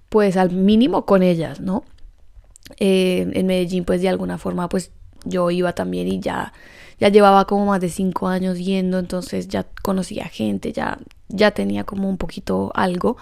[0.08, 1.84] pues al mínimo con ellas, ¿no?
[2.78, 4.92] Eh, en Medellín pues de alguna forma pues
[5.24, 6.52] yo iba también y ya,
[6.98, 10.98] ya llevaba como más de cinco años yendo, entonces ya conocía gente, ya,
[11.28, 13.16] ya tenía como un poquito algo,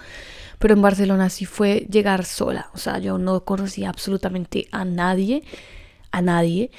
[0.59, 5.43] pero en Barcelona sí fue llegar sola, o sea, yo no conocía absolutamente a nadie,
[6.11, 6.71] a nadie,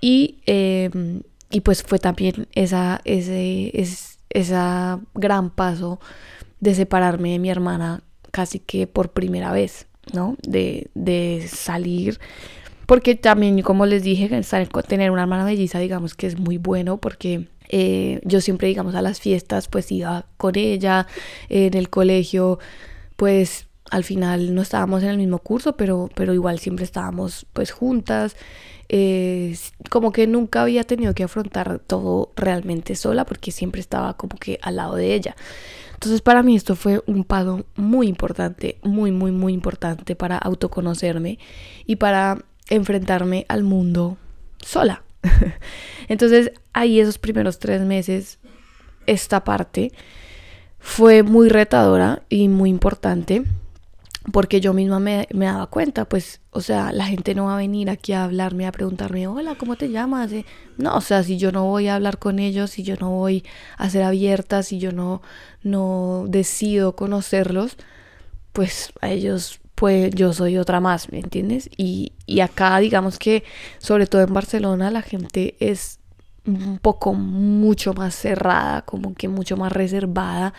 [0.00, 6.00] y, em, y pues fue también esa, ese, es, esa gran paso
[6.60, 9.86] de separarme de mi hermana casi que por primera vez.
[10.12, 10.36] ¿No?
[10.42, 12.18] De, de salir.
[12.86, 14.28] Porque también, como les dije,
[14.86, 19.02] tener una hermana melliza, digamos que es muy bueno porque eh, yo siempre, digamos, a
[19.02, 21.06] las fiestas, pues iba con ella,
[21.48, 22.58] en el colegio,
[23.16, 27.70] pues al final no estábamos en el mismo curso, pero, pero igual siempre estábamos pues
[27.70, 28.36] juntas.
[28.88, 29.56] Eh,
[29.90, 34.58] como que nunca había tenido que afrontar todo realmente sola porque siempre estaba como que
[34.62, 35.36] al lado de ella.
[36.04, 41.38] Entonces para mí esto fue un paso muy importante, muy, muy, muy importante para autoconocerme
[41.86, 44.18] y para enfrentarme al mundo
[44.60, 45.02] sola.
[46.08, 48.38] Entonces ahí esos primeros tres meses,
[49.06, 49.92] esta parte
[50.78, 53.42] fue muy retadora y muy importante
[54.32, 57.58] porque yo misma me, me, daba cuenta, pues, o sea, la gente no va a
[57.58, 60.32] venir aquí a hablarme, a preguntarme, hola, ¿cómo te llamas?
[60.32, 60.46] Eh,
[60.78, 63.44] no, o sea, si yo no voy a hablar con ellos, si yo no voy
[63.76, 65.20] a ser abierta, si yo no,
[65.62, 67.76] no decido conocerlos,
[68.52, 71.68] pues a ellos, pues yo soy otra más, ¿me entiendes?
[71.76, 73.44] Y, y acá, digamos que,
[73.78, 75.98] sobre todo en Barcelona, la gente es
[76.46, 80.54] un poco mucho más cerrada, como que mucho más reservada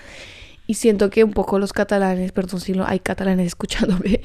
[0.67, 4.21] y siento que un poco los catalanes, perdón si no hay catalanes escuchándome,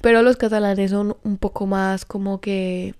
[0.00, 2.94] pero los catalanes son un poco más como que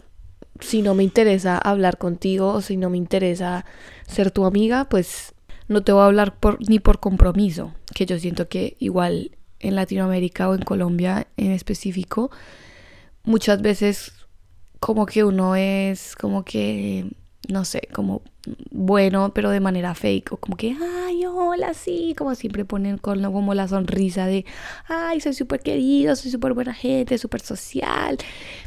[0.60, 3.64] si no me interesa hablar contigo o si no me interesa
[4.06, 5.34] ser tu amiga, pues
[5.68, 9.76] no te voy a hablar por, ni por compromiso, que yo siento que igual en
[9.76, 12.30] Latinoamérica o en Colombia en específico,
[13.24, 14.12] muchas veces
[14.80, 17.10] como que uno es como que
[17.48, 18.22] no sé, como
[18.70, 20.74] bueno, pero de manera fake, o como que,
[21.07, 24.44] ay, hola, sí, como siempre ponen con como la sonrisa de,
[24.88, 28.16] ay, soy súper querido, soy súper buena gente, súper social,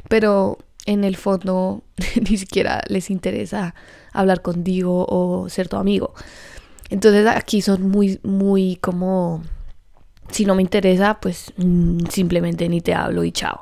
[0.09, 1.83] pero en el fondo
[2.29, 3.73] ni siquiera les interesa
[4.11, 6.13] hablar contigo o ser tu amigo.
[6.89, 9.41] Entonces aquí son muy, muy como,
[10.29, 13.61] si no me interesa, pues mm, simplemente ni te hablo y chao.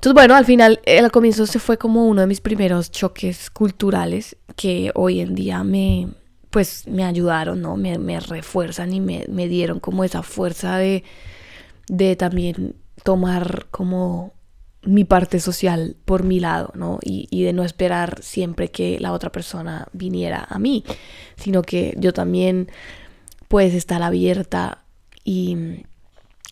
[0.00, 4.34] Entonces, bueno, al final, al comienzo se fue como uno de mis primeros choques culturales
[4.56, 6.08] que hoy en día me,
[6.48, 7.76] pues, me ayudaron, ¿no?
[7.76, 11.04] Me, me refuerzan y me, me, dieron como esa fuerza de,
[11.88, 14.32] de también tomar como
[14.84, 16.98] mi parte social por mi lado, ¿no?
[17.02, 20.82] Y, de no esperar siempre que la otra persona viniera a mí,
[21.36, 22.70] sino que yo también
[23.48, 24.82] puedes estar abierta
[25.24, 25.84] y,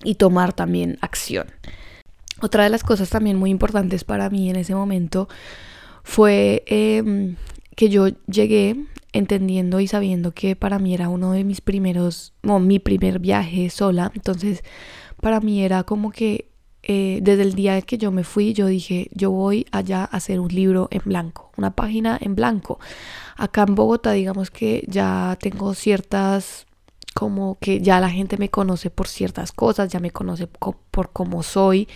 [0.05, 1.47] y tomar también acción.
[2.41, 5.29] Otra de las cosas también muy importantes para mí en ese momento
[6.05, 7.37] fue em,
[7.77, 8.77] que yo llegué
[9.13, 13.71] entendiendo y sabiendo que para mí era uno de mis primeros, o mi primer viaje
[13.71, 14.13] sola.
[14.15, 14.63] Entonces,
[15.21, 16.49] para mí era como que
[16.83, 20.41] eh, desde el día que yo me fui, yo dije, yo voy allá a hacer
[20.41, 22.79] un libro en blanco, una página en blanco.
[23.37, 26.68] Acá en Bogotá, digamos que ya tengo ciertas
[27.19, 31.43] como que ya la gente me conoce por ciertas cosas, ya me conoce por cómo
[31.43, 31.89] soy,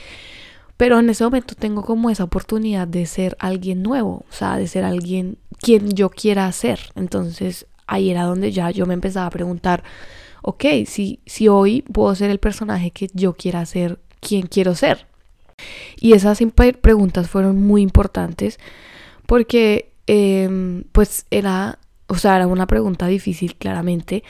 [0.77, 4.67] pero en ese momento tengo como esa oportunidad de ser alguien nuevo, o sea, de
[4.67, 6.81] ser alguien quien yo quiera ser.
[6.97, 9.85] Entonces ahí era donde ya yo me empezaba a preguntar,
[10.43, 15.07] ok, si, si hoy puedo ser el personaje que yo quiera ser, ¿quién quiero ser?
[16.01, 16.41] Y esas
[16.81, 18.59] preguntas fueron muy importantes
[19.27, 24.25] porque em, pues era, o sea, era una pregunta difícil claramente,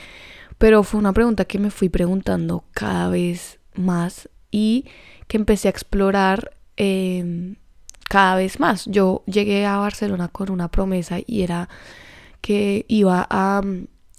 [0.63, 4.85] pero fue una pregunta que me fui preguntando cada vez más y
[5.27, 7.57] que empecé a explorar em,
[8.07, 8.85] cada vez más.
[8.85, 11.67] Yo llegué a Barcelona con una promesa y era
[12.39, 13.61] que iba a,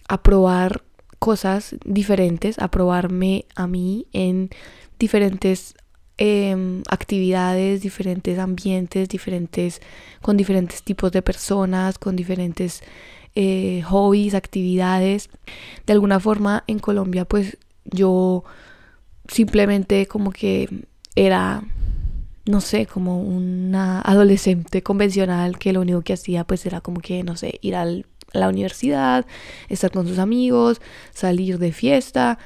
[0.06, 0.84] a probar
[1.18, 4.50] cosas diferentes, a probarme a mí en
[4.98, 5.74] diferentes
[6.18, 9.80] em, actividades, diferentes ambientes, diferentes,
[10.20, 12.82] con diferentes tipos de personas, con diferentes
[13.34, 15.30] eh, hobbies, actividades.
[15.86, 18.44] De alguna forma en Colombia pues yo
[19.28, 20.68] simplemente como que
[21.16, 21.62] era,
[22.46, 27.22] no sé, como una adolescente convencional que lo único que hacía pues era como que,
[27.22, 27.86] no sé, ir a
[28.32, 29.26] la universidad,
[29.68, 30.80] estar con sus amigos,
[31.12, 32.38] salir de fiesta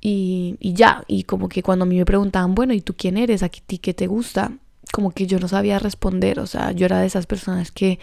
[0.00, 1.04] y, y ya.
[1.06, 3.42] Y como que cuando a mí me preguntaban, bueno, ¿y tú quién eres?
[3.42, 4.52] ¿A ti qué te gusta?
[4.92, 7.98] Como que yo no sabía responder, o sea, yo era de esas personas que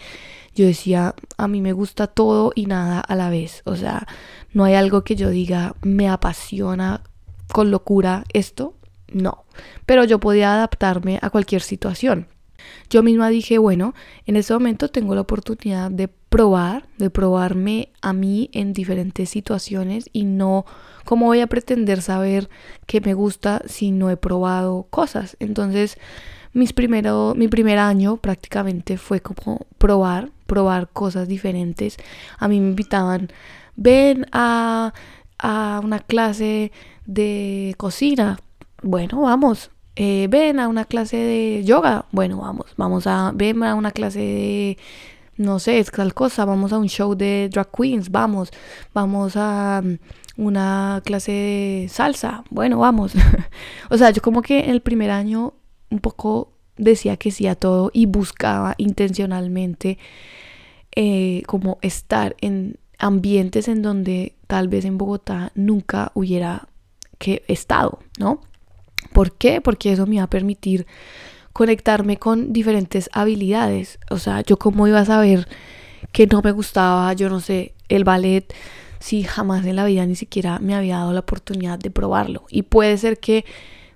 [0.56, 3.62] yo decía, a mí me gusta todo y nada a la vez.
[3.64, 4.06] O sea,
[4.52, 7.02] no hay algo que yo diga, me apasiona
[7.52, 8.74] con locura esto.
[9.12, 9.44] No,
[9.84, 12.26] pero yo podía adaptarme a cualquier situación.
[12.90, 18.12] Yo misma dije, bueno, en este momento tengo la oportunidad de probar, de probarme a
[18.12, 20.64] mí en diferentes situaciones y no
[21.04, 22.48] cómo voy a pretender saber
[22.86, 25.36] qué me gusta si no he probado cosas.
[25.38, 25.98] Entonces,
[26.52, 31.96] mis primero, mi primer año prácticamente fue como probar, probar cosas diferentes.
[32.38, 33.28] A mí me invitaban,
[33.76, 34.92] ven a,
[35.38, 36.72] a una clase
[37.06, 38.40] de cocina.
[38.82, 39.70] Bueno, vamos.
[39.96, 42.04] Eh, ven a una clase de yoga.
[42.12, 42.66] Bueno, vamos.
[42.76, 44.78] Vamos a, ven a una clase de,
[45.36, 46.44] no sé, es tal cosa.
[46.44, 48.10] Vamos a un show de drag queens.
[48.10, 48.50] Vamos.
[48.92, 52.44] Vamos a mm, una clase de salsa.
[52.50, 53.14] Bueno, vamos.
[53.90, 55.54] o sea, yo como que en el primer año
[55.90, 59.98] un poco decía que sí a todo y buscaba intencionalmente
[60.96, 66.68] eh, como estar en ambientes en donde tal vez en Bogotá nunca hubiera
[67.18, 68.40] que estado, ¿no?
[69.12, 69.60] ¿Por qué?
[69.60, 70.86] Porque eso me iba a permitir
[71.52, 73.98] conectarme con diferentes habilidades.
[74.10, 75.48] O sea, yo cómo iba a saber
[76.12, 78.52] que no me gustaba, yo no sé, el ballet,
[78.98, 82.44] si jamás en la vida ni siquiera me había dado la oportunidad de probarlo.
[82.50, 83.44] Y puede ser que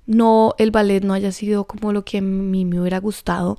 [0.07, 3.59] no, el ballet no haya sido como lo que a mí me hubiera gustado,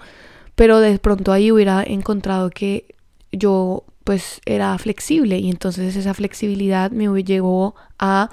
[0.55, 2.95] pero de pronto ahí hubiera encontrado que
[3.31, 8.29] yo pues era flexible y entonces esa flexibilidad me llevó a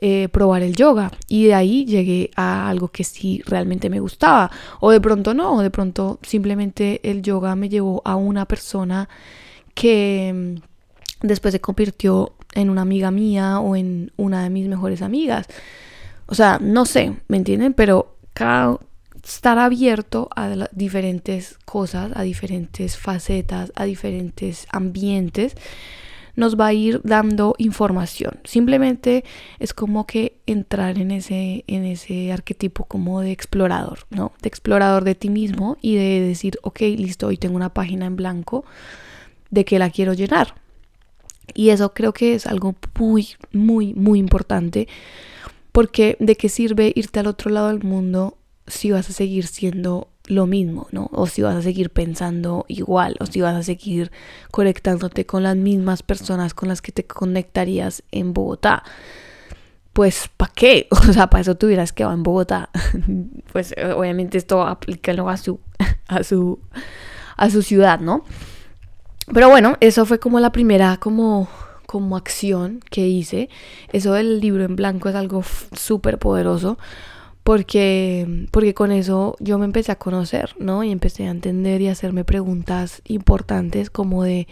[0.00, 4.50] eh, probar el yoga y de ahí llegué a algo que sí realmente me gustaba
[4.80, 9.08] o de pronto no, o de pronto simplemente el yoga me llevó a una persona
[9.74, 15.02] que mm, después se convirtió en una amiga mía o en una de mis mejores
[15.02, 15.46] amigas.
[16.26, 17.72] O sea, no sé, ¿me entienden?
[17.74, 18.78] Pero cada,
[19.28, 25.54] estar abierto a diferentes cosas, a diferentes facetas, a diferentes ambientes,
[26.34, 28.38] nos va a ir dando información.
[28.44, 29.24] Simplemente
[29.58, 34.32] es como que entrar en ese, en ese arquetipo como de explorador, ¿no?
[34.40, 38.16] De explorador de ti mismo y de decir, ok, listo, hoy tengo una página en
[38.16, 38.64] blanco,
[39.50, 40.54] ¿de qué la quiero llenar?
[41.54, 44.86] Y eso creo que es algo muy, muy, muy importante.
[45.72, 48.37] Porque de qué sirve irte al otro lado del mundo
[48.68, 51.08] si vas a seguir siendo lo mismo, ¿no?
[51.12, 54.12] O si vas a seguir pensando igual, o si vas a seguir
[54.50, 58.82] conectándote con las mismas personas con las que te conectarías en Bogotá.
[59.92, 60.86] Pues, ¿para qué?
[61.08, 62.70] O sea, para eso tuvieras que va en Bogotá.
[63.52, 65.60] pues, obviamente esto aplícalo a su,
[66.08, 66.60] a su,
[67.36, 68.24] a su ciudad, ¿no?
[69.32, 71.48] Pero bueno, eso fue como la primera, como
[71.86, 73.48] como acción que hice.
[73.94, 75.42] Eso del libro en blanco es algo
[75.72, 76.76] súper poderoso
[77.48, 80.84] porque, porque con eso yo me empecé a conocer, ¿no?
[80.84, 84.46] Y empecé a entender y hacerme preguntas importantes como de,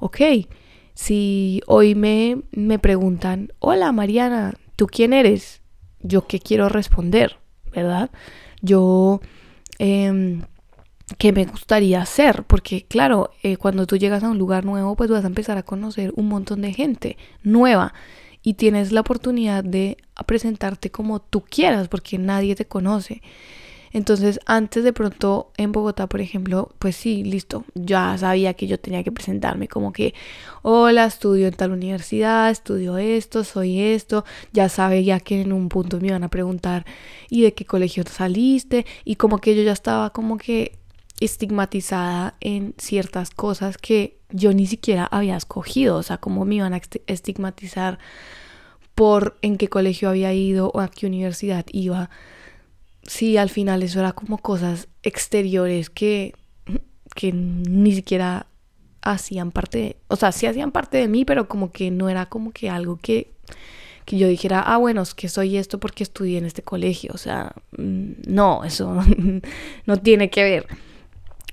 [0.00, 0.20] ok,
[0.92, 5.62] si hoy me, me preguntan, hola Mariana, ¿tú quién eres?
[6.02, 7.38] ¿Yo qué quiero responder?
[7.74, 8.10] ¿Verdad?
[8.60, 9.22] Yo...
[9.78, 10.42] Eh,
[11.18, 15.08] que me gustaría hacer, porque claro, eh, cuando tú llegas a un lugar nuevo, pues
[15.08, 17.94] vas a empezar a conocer un montón de gente nueva
[18.46, 23.20] y tienes la oportunidad de presentarte como tú quieras, porque nadie te conoce.
[23.90, 28.78] Entonces, antes de pronto en Bogotá, por ejemplo, pues sí, listo, ya sabía que yo
[28.78, 30.14] tenía que presentarme como que,
[30.62, 35.98] hola, estudio en tal universidad, estudio esto, soy esto, ya sabía que en un punto
[36.00, 36.86] me iban a preguntar,
[37.28, 38.86] ¿y de qué colegio saliste?
[39.04, 40.78] Y como que yo ya estaba como que
[41.18, 46.74] estigmatizada en ciertas cosas que yo ni siquiera había escogido, o sea, cómo me iban
[46.74, 47.98] a estigmatizar
[48.94, 52.10] por en qué colegio había ido o a qué universidad iba.
[53.02, 56.34] Sí, al final eso era como cosas exteriores que,
[57.14, 58.46] que ni siquiera
[59.02, 62.50] hacían parte, o sea, sí hacían parte de mí, pero como que no era como
[62.50, 63.30] que algo que,
[64.04, 67.18] que yo dijera, ah, bueno, es que soy esto porque estudié en este colegio, o
[67.18, 69.00] sea, mm, no, eso
[69.86, 70.66] no tiene que ver.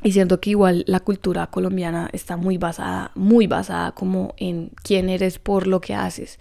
[0.03, 5.09] Y siento que igual la cultura colombiana está muy basada, muy basada como en quién
[5.09, 6.39] eres por lo que haces.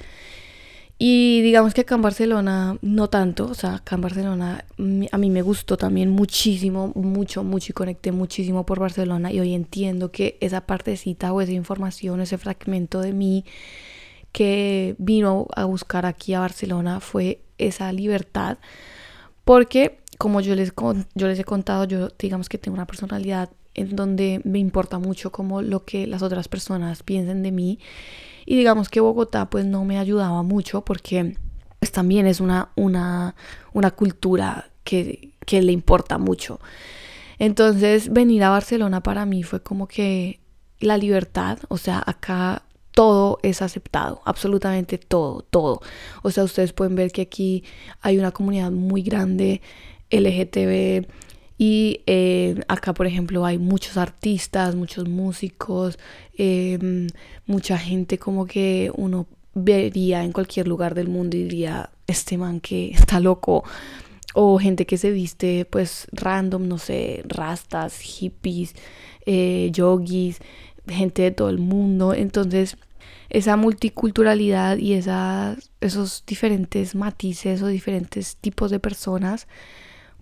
[1.04, 4.64] Y digamos que acá en Barcelona no tanto, o sea, acá en Barcelona
[5.10, 9.52] a mí me gustó también muchísimo, mucho, mucho y conecté muchísimo por Barcelona y hoy
[9.52, 13.44] entiendo que esa partecita o esa información, ese fragmento de mí
[14.30, 18.58] que vino a buscar aquí a Barcelona fue esa libertad,
[19.44, 20.72] porque como yo les,
[21.16, 25.32] yo les he contado, yo digamos que tengo una personalidad en donde me importa mucho
[25.32, 27.80] como lo que las otras personas piensen de mí.
[28.46, 31.36] Y digamos que Bogotá pues no me ayudaba mucho porque
[31.80, 33.34] pues también es una, una,
[33.72, 36.60] una cultura que, que le importa mucho.
[37.40, 40.38] Entonces venir a Barcelona para mí fue como que
[40.78, 42.62] la libertad, o sea, acá
[42.92, 45.80] todo es aceptado, absolutamente todo, todo.
[46.22, 47.64] O sea, ustedes pueden ver que aquí
[48.02, 49.60] hay una comunidad muy grande
[50.12, 51.06] LGTB
[51.64, 55.96] y eh, acá, por ejemplo, hay muchos artistas, muchos músicos,
[56.36, 57.06] em,
[57.46, 62.58] mucha gente como que uno vería en cualquier lugar del mundo y diría, este man
[62.60, 63.62] que está loco.
[64.34, 68.74] O gente que se viste pues random, no sé, rastas, hippies,
[69.26, 70.40] eh, yogis,
[70.88, 72.12] gente de todo el mundo.
[72.12, 72.76] Entonces,
[73.30, 79.46] esa multiculturalidad y esas, esos diferentes matices o diferentes tipos de personas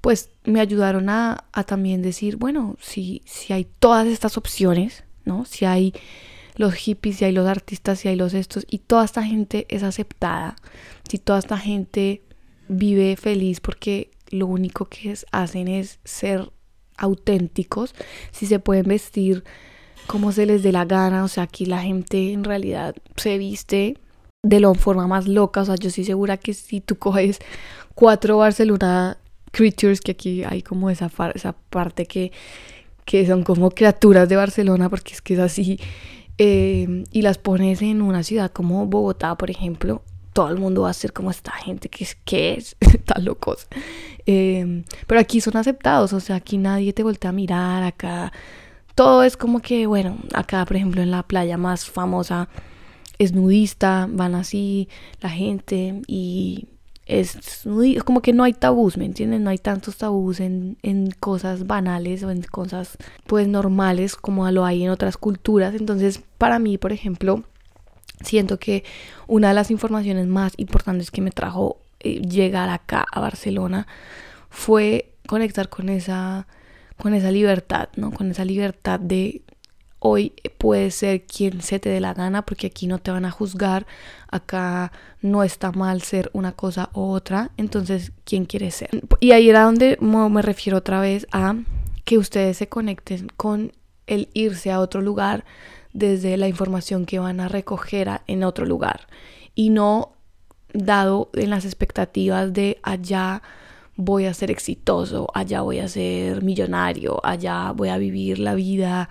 [0.00, 5.44] pues me ayudaron a, también decir, bueno, si, si hay todas estas opciones, ¿no?
[5.44, 5.92] Si hay
[6.56, 9.82] los hippies, si hay los artistas, si hay los estos, y toda esta gente es
[9.82, 10.56] aceptada,
[11.08, 12.22] si toda esta gente
[12.68, 16.50] vive feliz porque lo único que hacen es ser
[16.96, 17.94] auténticos,
[18.30, 19.44] si se pueden vestir
[20.06, 23.96] como se les dé la gana, o sea, aquí la gente en realidad se viste
[24.42, 27.38] de la forma más loca, o sea, yo estoy segura que si tú coges
[27.94, 29.19] cuatro Barcelona
[29.50, 32.32] creatures, que aquí hay como esa, esa parte que,
[33.04, 35.78] que son como criaturas de Barcelona, porque es que es así,
[36.38, 40.90] eh, y las pones en una ciudad como Bogotá, por ejemplo, todo el mundo va
[40.90, 42.76] a ser como esta gente que es, que es?
[42.80, 43.68] Están locos.
[44.26, 48.32] Eh, pero aquí son aceptados, o sea, aquí nadie te voltea a mirar, acá
[48.94, 52.48] todo es como que, bueno, acá por ejemplo en la playa más famosa
[53.18, 54.88] es nudista, van así
[55.20, 56.68] la gente y
[57.10, 57.66] es,
[58.04, 59.42] como que no hay tabús, ¿me entienden?
[59.42, 62.96] No hay tantos tabús en, en cosas banales o en cosas
[63.26, 65.74] pues normales como lo hay en otras culturas.
[65.74, 67.42] Entonces, para mí, por ejemplo,
[68.22, 68.84] siento que
[69.26, 73.88] una de las informaciones más importantes que me trajo eh, llegar acá a Barcelona
[74.48, 76.46] fue conectar con esa
[76.96, 78.12] con esa libertad, ¿no?
[78.12, 79.42] Con esa libertad de
[80.00, 83.30] Hoy puedes ser quien se te dé la gana porque aquí no te van a
[83.30, 83.86] juzgar,
[84.28, 88.88] acá no está mal ser una cosa u otra, entonces, ¿quién quiere ser?
[89.20, 91.54] Y ahí era donde me refiero otra vez a
[92.04, 93.72] que ustedes se conecten con
[94.06, 95.44] el irse a otro lugar
[95.92, 99.06] desde la información que van a recoger en otro lugar
[99.54, 100.12] y no
[100.72, 103.42] dado en las expectativas de allá
[103.96, 109.10] voy a ser exitoso, allá voy a ser millonario, allá voy a vivir la vida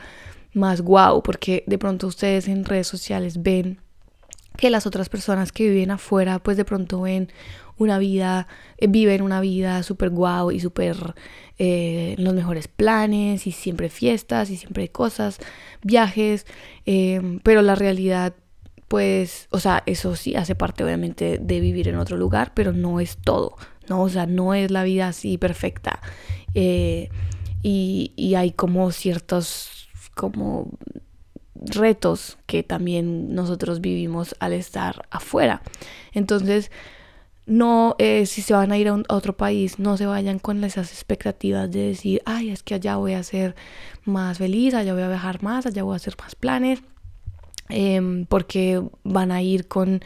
[0.53, 3.79] más guau, porque de pronto ustedes en redes sociales ven
[4.57, 7.31] que las otras personas que viven afuera, pues de pronto ven
[7.77, 8.47] una vida,
[8.77, 11.15] eh, viven una vida súper guau y súper
[11.57, 15.39] eh, los mejores planes y siempre fiestas y siempre cosas,
[15.81, 16.45] viajes,
[16.85, 18.33] em, pero la realidad
[18.89, 22.99] pues, o sea, eso sí hace parte obviamente de vivir en otro lugar, pero no
[22.99, 23.55] es todo,
[23.87, 24.01] ¿no?
[24.01, 26.01] O sea, no es la vida así perfecta.
[26.55, 27.09] Eh,
[27.61, 29.88] y, y, hay como ciertos,
[30.20, 30.67] como
[31.55, 35.61] retos que también nosotros vivimos al estar afuera.
[36.11, 36.72] Entonces,
[37.45, 40.91] no, eh, si se van a ir a, otro país, no se vayan con esas
[40.91, 43.55] expectativas de decir, ay, es que allá voy a ser
[44.03, 46.84] más feliz, allá voy a viajar más, allá voy a hacer más planes,
[47.70, 50.01] eh, porque van a ir con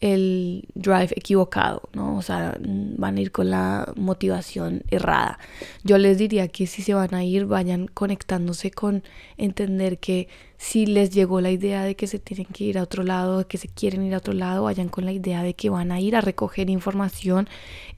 [0.00, 2.16] el drive equivocado, ¿no?
[2.16, 5.38] O sea, van a ir con la motivación errada.
[5.82, 9.02] Yo les diría que si se van a ir, vayan conectándose con
[9.38, 10.28] entender que
[10.58, 13.44] si les llegó la idea de que se tienen que ir a otro lado, de
[13.46, 16.00] que se quieren ir a otro lado, vayan con la idea de que van a
[16.00, 17.48] ir a recoger información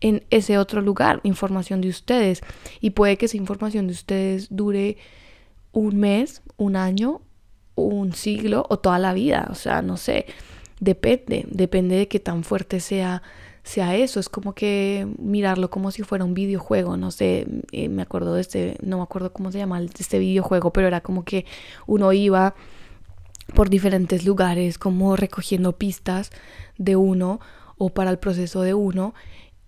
[0.01, 2.41] en ese otro lugar, información de ustedes.
[2.81, 4.97] Y puede que esa información de ustedes dure
[5.73, 7.21] un mes, un año,
[7.75, 9.49] un siglo o toda la vida.
[9.51, 10.27] O sea, no sé
[10.81, 13.23] Depende, depende de qué tan fuerte sea,
[13.63, 14.21] sea eso.
[14.21, 16.97] Es como que mirarlo como si fuera un videojuego.
[16.97, 20.73] No sé, eh, me acuerdo de este, no me acuerdo cómo se llama este videojuego,
[20.73, 21.47] pero era como que
[21.87, 22.55] uno iba
[23.55, 26.31] por diferentes lugares, como recogiendo pistas
[26.79, 27.41] de uno
[27.79, 29.15] o para el proceso de uno.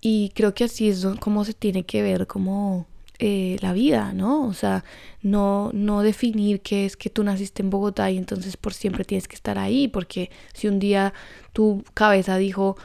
[0.00, 2.86] Y creo que así es como se tiene que ver como
[3.18, 4.46] eh, la vida, ¿no?
[4.46, 4.84] O sea,
[5.22, 9.26] no, no definir que es que tú naciste en Bogotá y entonces por siempre tienes
[9.26, 11.12] que estar ahí, porque si un día
[11.52, 12.76] tu cabeza dijo,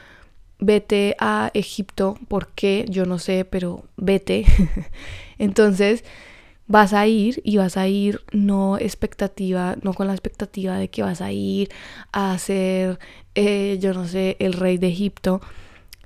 [0.59, 2.85] vete a Egipto, ¿por qué?
[2.89, 4.45] Yo no sé, pero vete.
[5.37, 6.03] entonces
[6.67, 11.03] vas a ir y vas a ir no expectativa, no con la expectativa de que
[11.03, 11.69] vas a ir
[12.11, 12.99] a ser,
[13.35, 15.41] eh, yo no sé, el rey de Egipto,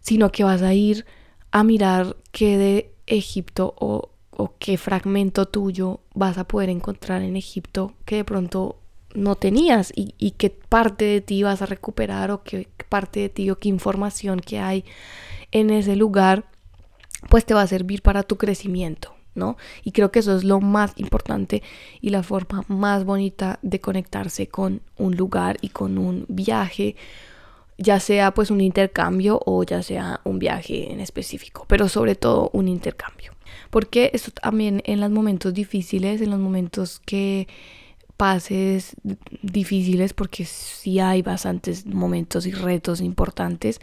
[0.01, 1.05] sino que vas a ir
[1.51, 7.35] a mirar qué de Egipto o o qué fragmento tuyo vas a poder encontrar en
[7.35, 8.77] Egipto que de pronto
[9.15, 13.49] no tenías y, qué parte de ti vas a recuperar o qué parte de ti
[13.49, 14.85] o qué información que hay
[15.51, 16.45] en ese lugar
[17.29, 19.57] pues te va a servir para tu crecimiento, ¿no?
[19.83, 21.63] Y creo que eso es lo más importante
[21.99, 26.95] y la forma más bonita de conectarse con un lugar y con un viaje,
[27.79, 32.51] ya sea pues un intercambio o ya sea un viaje en específico, pero sobre todo
[32.53, 33.36] un intercambio.
[33.69, 37.47] Porque eso también en los momentos difíciles, en los momentos que
[38.17, 38.95] pases
[39.43, 43.79] difíciles, porque sí hay bastantes momentos y retos importantes,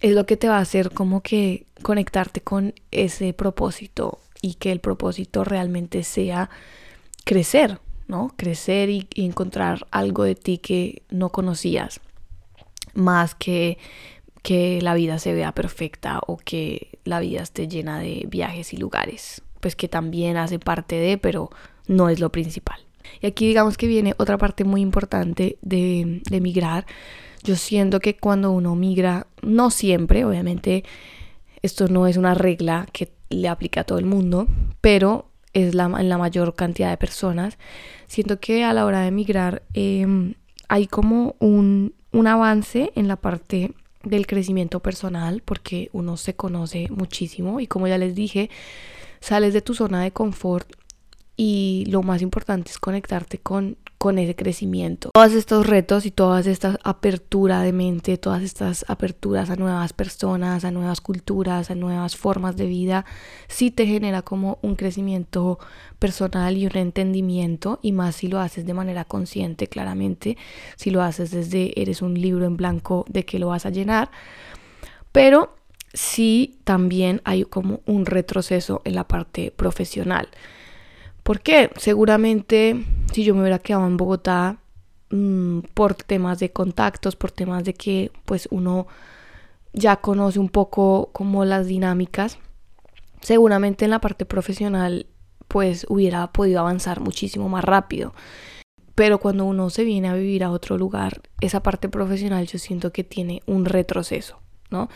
[0.00, 4.72] es lo que te va a hacer como que conectarte con ese propósito y que
[4.72, 6.50] el propósito realmente sea
[7.24, 8.34] crecer, ¿no?
[8.36, 12.00] Crecer y encontrar algo de ti que no conocías,
[12.94, 13.78] más que
[14.46, 18.76] que la vida se vea perfecta o que la vida esté llena de viajes y
[18.76, 21.50] lugares, pues que también hace parte de, pero
[21.88, 22.78] no es lo principal.
[23.20, 26.86] Y aquí digamos que viene otra parte muy importante de, de migrar.
[27.42, 30.84] Yo siento que cuando uno migra, no siempre, obviamente,
[31.62, 34.46] esto no es una regla que le aplica a todo el mundo,
[34.80, 37.58] pero es la, en la mayor cantidad de personas.
[38.06, 40.34] Siento que a la hora de migrar em,
[40.68, 43.72] hay como un, un avance en la parte
[44.06, 48.50] del crecimiento personal porque uno se conoce muchísimo y como ya les dije,
[49.20, 50.68] sales de tu zona de confort
[51.36, 55.10] y lo más importante es conectarte con, con ese crecimiento.
[55.12, 60.64] Todos estos retos y todas estas apertura de mente, todas estas aperturas a nuevas personas,
[60.64, 63.04] a nuevas culturas, a nuevas formas de vida,
[63.48, 65.58] sí te genera como un crecimiento
[65.98, 70.38] personal y un entendimiento y más si lo haces de manera consciente, claramente,
[70.76, 74.10] si lo haces desde eres un libro en blanco de que lo vas a llenar,
[75.12, 75.54] pero
[75.92, 80.28] sí también hay como un retroceso en la parte profesional.
[81.26, 81.70] ¿Por qué?
[81.76, 84.58] Seguramente si yo me hubiera quedado en Bogotá
[85.10, 88.86] mmm, por temas de contactos, por temas de que pues uno
[89.72, 92.38] ya conoce un poco como las dinámicas,
[93.22, 95.06] seguramente en la parte profesional
[95.48, 98.14] pues hubiera podido avanzar muchísimo más rápido.
[98.94, 102.92] Pero cuando uno se viene a vivir a otro lugar, esa parte profesional yo siento
[102.92, 104.38] que tiene un retroceso,
[104.70, 104.88] ¿no?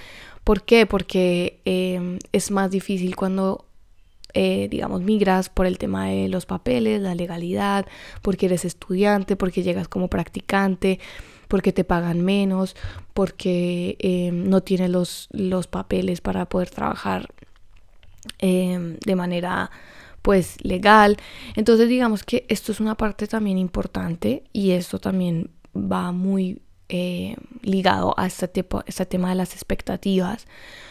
[0.44, 0.86] ¿Por qué?
[0.86, 3.64] Porque eh, es más difícil cuando
[4.34, 7.86] eh, digamos, migras por el tema de los papeles, la legalidad,
[8.22, 11.00] porque eres estudiante, porque llegas como practicante,
[11.48, 12.76] porque te pagan menos,
[13.12, 17.28] porque eh, no tienes los, los papeles para poder trabajar
[18.38, 19.70] em, de manera
[20.22, 21.16] pues legal.
[21.56, 27.36] Entonces digamos que esto es una parte también importante y esto también va muy eh,
[27.62, 30.46] ligado a este, tipo, este tema de las expectativas.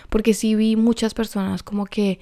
[0.10, 2.20] Porque sí vi muchas personas como que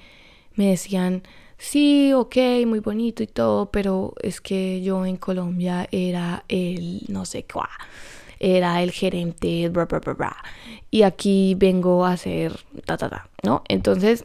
[0.58, 1.22] me decían,
[1.56, 2.36] sí, ok,
[2.66, 7.60] muy bonito y todo, pero es que yo en Colombia era el no sé qué,
[8.40, 10.36] era el gerente, bla, bla, bla,
[10.90, 13.62] y aquí vengo a hacer ta, ta, ta, ¿no?
[13.68, 14.24] Entonces,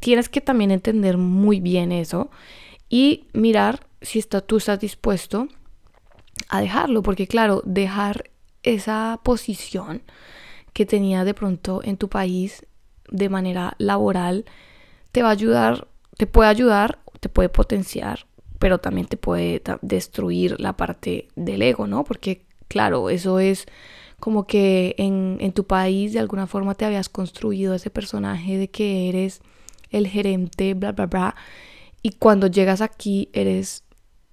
[0.00, 2.30] tienes que también entender muy bien eso
[2.88, 5.46] y mirar si está, tú estás dispuesto
[6.48, 8.30] a dejarlo, porque claro, dejar
[8.64, 10.02] esa posición
[10.72, 12.66] que tenía de pronto en tu país
[13.08, 14.46] de manera laboral
[15.12, 18.26] te va a ayudar, te puede ayudar, te puede potenciar,
[18.58, 22.04] pero también te puede destruir la parte del ego, ¿no?
[22.04, 23.66] Porque claro, eso es
[24.20, 28.68] como que en, en tu país de alguna forma te habías construido ese personaje de
[28.68, 29.40] que eres
[29.90, 31.36] el gerente, bla, bla, bla.
[32.02, 33.84] Y cuando llegas aquí eres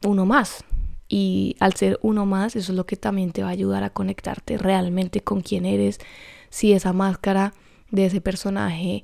[0.03, 0.63] uno más.
[1.09, 3.89] Y al ser uno más, eso es lo que también te va a ayudar a
[3.89, 5.99] conectarte realmente con quién eres.
[6.49, 7.53] Si esa máscara
[7.91, 9.03] de ese personaje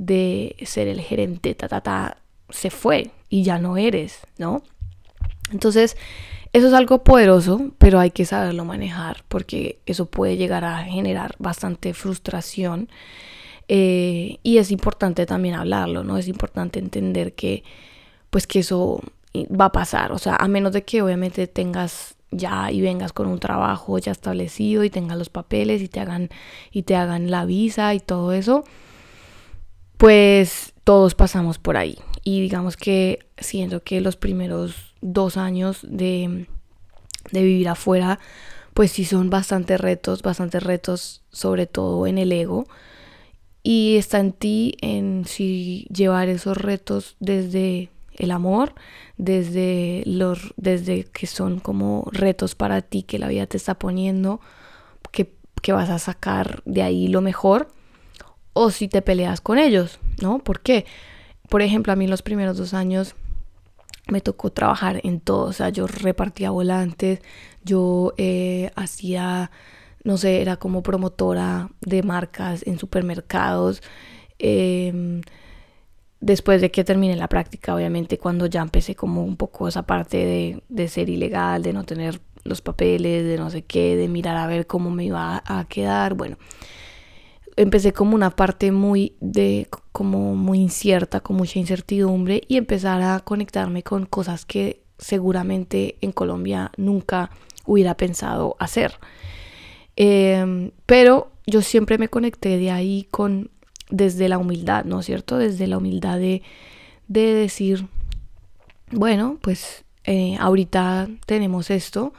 [0.00, 2.16] de ser el gerente, ta, ta, ta,
[2.48, 4.62] se fue y ya no eres, ¿no?
[5.52, 5.98] Entonces,
[6.54, 11.34] eso es algo poderoso, pero hay que saberlo manejar porque eso puede llegar a generar
[11.38, 12.88] bastante frustración
[13.68, 16.16] eh, y es importante también hablarlo, ¿no?
[16.16, 17.62] Es importante entender que,
[18.30, 19.02] pues que eso
[19.34, 23.26] va a pasar, o sea, a menos de que obviamente tengas ya y vengas con
[23.26, 26.30] un trabajo ya establecido y tengas los papeles y te hagan
[26.72, 28.64] y te hagan la visa y todo eso,
[30.00, 31.98] pues todos pasamos por ahí.
[32.24, 36.46] Y digamos que siento que los primeros dos años de,
[37.30, 38.18] de vivir afuera,
[38.72, 42.66] pues sí son bastante retos, bastantes retos, sobre todo en el ego,
[43.62, 48.72] y está en ti en si llevar esos retos desde el amor,
[49.18, 54.40] desde los desde que son como retos para ti que la vida te está poniendo,
[55.12, 57.68] que, que vas a sacar de ahí lo mejor,
[58.52, 60.38] o si te peleas con ellos, ¿no?
[60.38, 60.86] ¿Por qué?
[61.48, 63.14] Por ejemplo, a mí los primeros dos años
[64.08, 67.20] me tocó trabajar en todo, o sea, yo repartía volantes,
[67.64, 69.50] yo eh, hacía
[70.04, 73.82] no sé, era como promotora de marcas en supermercados.
[74.38, 75.22] Em,
[76.20, 80.62] después de que terminé la práctica, obviamente, cuando ya empecé como un poco esa parte
[80.68, 84.46] de, ser ilegal, de no tener los papeles, de no sé qué, de mirar a
[84.46, 86.38] ver cómo me iba a, quedar, bueno,
[87.62, 93.20] empecé como una parte muy de como muy incierta, con mucha incertidumbre y empezar a
[93.20, 97.30] conectarme con cosas que seguramente en Colombia nunca
[97.66, 98.98] hubiera pensado hacer.
[99.96, 103.50] Em, pero yo siempre me conecté de ahí con,
[103.90, 105.36] desde la humildad, ¿no es cierto?
[105.36, 106.42] Desde la humildad de,
[107.08, 107.88] decir,
[108.90, 112.14] bueno, pues eh, ahorita tenemos esto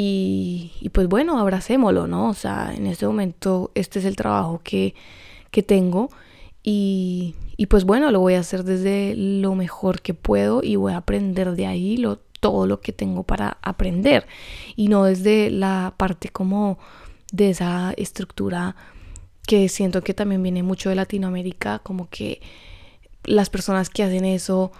[0.00, 2.28] y, pues bueno, abracémoslo, ¿no?
[2.28, 4.94] O sea, en este momento este es el trabajo que,
[5.66, 6.08] tengo
[6.62, 10.92] y, y, pues bueno, lo voy a hacer desde lo mejor que puedo y voy
[10.92, 14.28] a aprender de ahí lo, todo lo que tengo para aprender
[14.76, 16.78] y no desde la parte como
[17.32, 18.76] de esa estructura
[19.48, 22.40] que siento que también viene mucho de Latinoamérica, como que
[23.24, 24.70] las personas que hacen eso,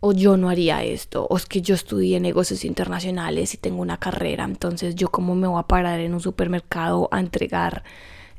[0.00, 3.98] o yo no haría esto, o es que yo estudié negocios internacionales y tengo una
[3.98, 7.84] carrera, entonces yo cómo me voy a parar en un supermercado a entregar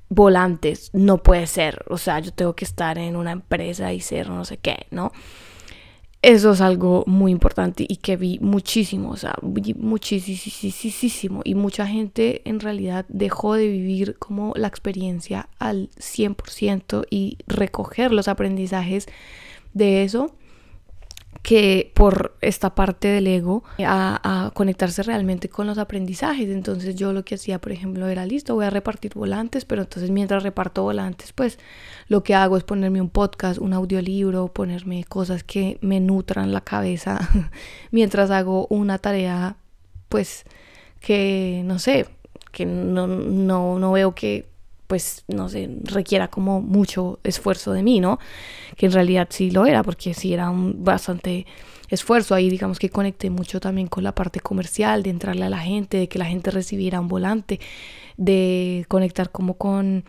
[0.09, 4.29] volantes, no puede ser, o sea, yo tengo que estar en una empresa y ser
[4.29, 5.11] no sé qué, ¿no?
[6.23, 9.35] Eso es algo muy importante y que vi muchísimo, o sea,
[9.75, 11.41] muchísimo.
[11.43, 18.11] Y mucha gente en realidad dejó de vivir como la experiencia al 100% y recoger
[18.11, 19.05] los aprendizajes
[19.73, 20.35] de eso
[21.41, 26.49] que por esta parte del ego a, conectarse realmente con los aprendizajes.
[26.49, 30.09] Entonces yo lo que hacía, por ejemplo, era listo, voy a repartir volantes, pero entonces
[30.09, 31.59] mientras reparto volantes, pues
[32.07, 36.61] lo que hago es ponerme un podcast, un audiolibro, ponerme cosas que me nutran la
[36.61, 37.19] cabeza
[37.91, 39.57] mientras hago una tarea,
[40.09, 40.45] pues
[40.99, 42.07] que no sé,
[42.51, 44.47] que no, no, no veo que
[44.87, 48.19] pues no sé, requiera como mucho esfuerzo de mí, ¿no?
[48.77, 51.45] Que en realidad sí lo era, porque sí era un bastante
[51.89, 52.35] esfuerzo.
[52.35, 55.97] Ahí digamos que conecté mucho también con la parte comercial, de entrarle a la gente,
[55.97, 57.59] de que la gente recibiera un volante,
[58.15, 60.05] de conectar como con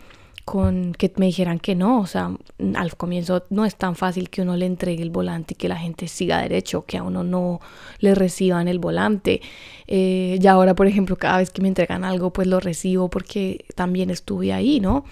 [0.51, 2.31] con que me dijeran que no, o sea,
[2.75, 5.77] al comienzo no es tan fácil que uno le entregue el volante y que la
[5.77, 7.61] gente siga derecho, que a uno no
[7.99, 9.43] le reciban el volante.
[9.87, 13.65] Eh, y ahora, por ejemplo, cada vez que me entregan algo, pues lo recibo porque
[13.75, 15.05] también estuve ahí, ¿no?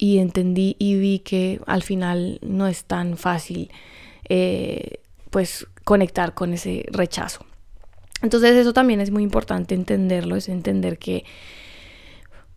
[0.00, 3.70] y entendí y vi que al final no es tan fácil
[4.30, 7.44] eh, pues conectar con ese rechazo.
[8.22, 11.24] Entonces eso también es muy importante entenderlo, es entender que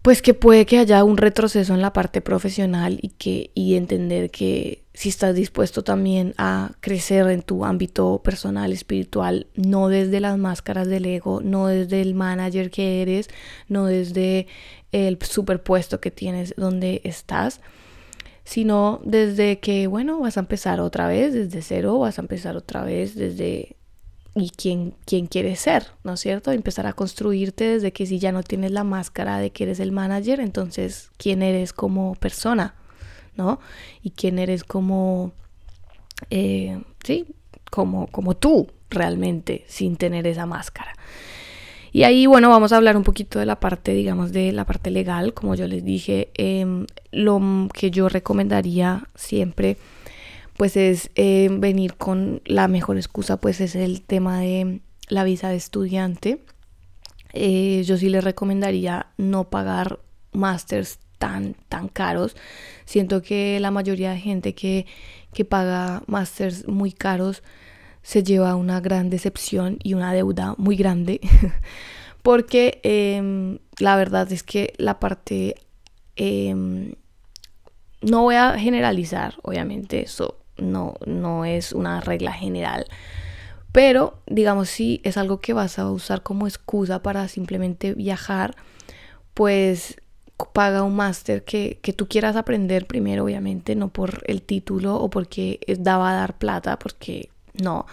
[0.03, 4.31] pues que puede que haya un retroceso en la parte profesional y que y entender
[4.31, 10.37] que si estás dispuesto también a crecer en tu ámbito personal, espiritual, no desde las
[10.37, 13.29] máscaras del ego, no desde el manager que eres,
[13.69, 14.47] no desde
[14.91, 17.61] el superpuesto que tienes donde estás,
[18.43, 22.83] sino desde que, bueno, vas a empezar otra vez desde cero, vas a empezar otra
[22.83, 23.77] vez desde
[24.36, 26.51] y quién, quién quieres ser, ¿no es cierto?
[26.51, 29.91] Empezar a construirte desde que si ya no tienes la máscara de que eres el
[29.91, 32.75] manager, entonces quién eres como persona,
[33.36, 33.59] ¿no?
[34.01, 35.34] Y quién eres como,
[36.31, 37.27] eh, sí,
[37.69, 40.93] como, como tú realmente, sin tener esa máscara.
[41.91, 44.89] Y ahí, bueno, vamos a hablar un poquito de la parte, digamos, de la parte
[44.89, 45.36] legal.
[45.36, 49.77] Como yo les dije, em, lo que yo recomendaría siempre
[50.57, 55.49] pues es eh, venir con la mejor excusa, pues es el tema de la visa
[55.49, 56.43] de estudiante.
[57.33, 59.99] Eh, yo sí les recomendaría no pagar
[60.31, 62.35] másters tan, tan caros.
[62.85, 64.85] Siento que la mayoría de gente que,
[65.33, 67.43] que paga másters muy caros
[68.03, 71.21] se lleva una gran decepción y una deuda muy grande.
[72.21, 75.55] Porque em, la verdad es que la parte...
[76.15, 76.93] Em,
[78.01, 82.85] no voy a generalizar, obviamente, eso no, no es una regla general.
[83.71, 88.55] Pero, digamos, si es algo que vas a usar como excusa para simplemente viajar,
[89.33, 89.97] pues
[90.53, 95.09] paga un máster que, que, tú quieras aprender primero, obviamente, no por el título o
[95.09, 97.29] porque daba a dar plata, porque
[97.61, 97.85] no.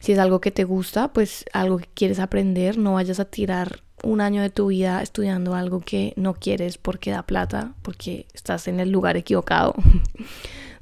[0.00, 3.82] Si es algo que te gusta, pues algo que quieres aprender, no vayas a tirar
[4.02, 8.68] un año de tu vida estudiando algo que no quieres porque da plata, porque estás
[8.68, 9.74] en el lugar equivocado.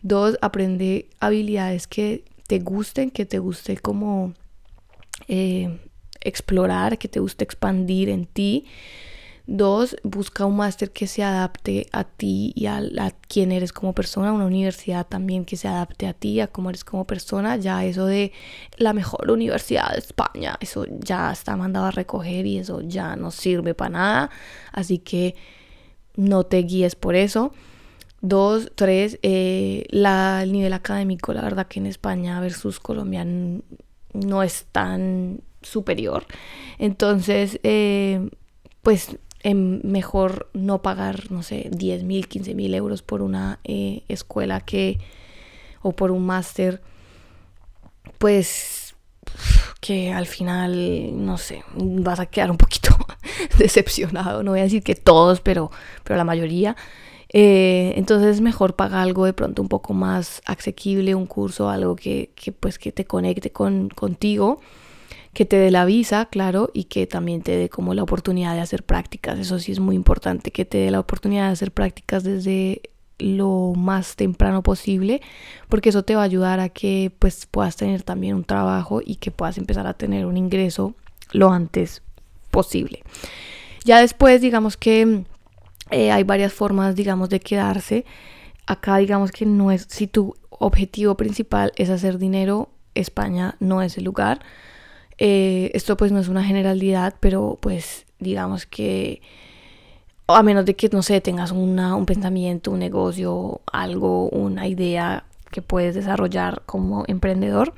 [0.05, 4.35] Dos, aprende habilidades que te gusten, que te guste como
[5.29, 5.81] eh,
[6.21, 8.67] explorar, que te guste expandir en ti.
[9.47, 13.95] Dos, busca un máster que se adapte a ti y a, a, quién eres como
[13.95, 17.57] persona, una universidad también que se adapte a ti, a cómo eres como persona.
[17.57, 18.33] Ya eso de
[18.77, 23.31] la mejor universidad de España, eso ya está mandado a recoger y eso ya no
[23.31, 24.31] sirve para nada.
[24.71, 25.35] Así que
[26.15, 27.55] no te guíes por eso.
[28.27, 33.27] Dos, tres, eh, la, el nivel académico, la verdad que en España versus Colombia
[34.15, 36.25] no es tan superior.
[36.79, 38.31] Entonces, eh,
[38.81, 44.05] pues em, mejor no pagar, no sé, 10 mil, 15 mil euros por una eh,
[44.09, 44.99] escuela que,
[45.83, 46.81] o por un máster,
[48.17, 48.95] pues
[49.83, 52.97] que al final, no sé, vas a quedar un poquito
[53.59, 54.43] decepcionado.
[54.43, 55.71] No voy a decir que todos, pero,
[56.05, 56.75] pero la mayoría.
[57.37, 61.97] Eh, entonces es mejor pagar algo de pronto un poco más asequible, un curso, algo
[61.97, 62.31] que,
[62.61, 64.61] pues que te conecte con, contigo,
[65.33, 68.61] que te dé la visa, claro, y que también te dé como la oportunidad de
[68.61, 69.41] hacer prácticas.
[69.41, 72.83] Eso sí es muy importante, que te dé la oportunidad de hacer prácticas desde
[73.19, 75.21] lo más temprano posible,
[75.69, 79.17] porque eso te va a ayudar a que pues puedas tener también un trabajo y
[79.17, 80.95] que puedas empezar a tener un ingreso
[81.33, 82.01] lo antes
[82.53, 83.03] posible.
[83.85, 85.25] Ya después, digamos que
[85.91, 88.05] eh, hay varias formas, digamos, de quedarse.
[88.67, 93.99] Acá, digamos que no es, si tu objetivo principal es hacer dinero, España no es
[93.99, 94.41] el lugar.
[95.19, 99.23] Eh, esto pues no es una generalidad, pero pues digamos que
[100.27, 105.25] a menos de que, no sé, tengas una, un pensamiento, un negocio, algo, una idea
[105.51, 107.75] que puedes desarrollar como emprendedor.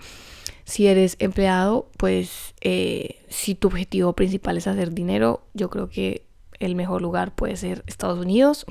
[0.64, 6.25] Si eres empleado, pues eh, si tu objetivo principal es hacer dinero, yo creo que
[6.60, 8.66] el mejor lugar puede ser Estados Unidos,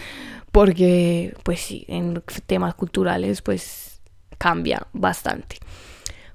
[0.52, 4.00] porque pues sí, en temas culturales pues
[4.38, 5.58] cambia bastante.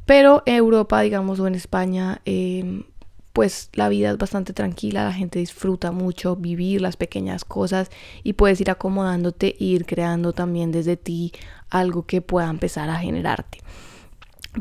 [0.06, 2.84] Pero en Europa, digamos, o en España, em,
[3.34, 7.89] pues la vida es bastante tranquila, la gente disfruta mucho vivir las pequeñas cosas
[8.24, 11.34] y puedes ir acomodándote e ir creando también desde ti
[11.70, 13.60] algo que pueda empezar a generarte.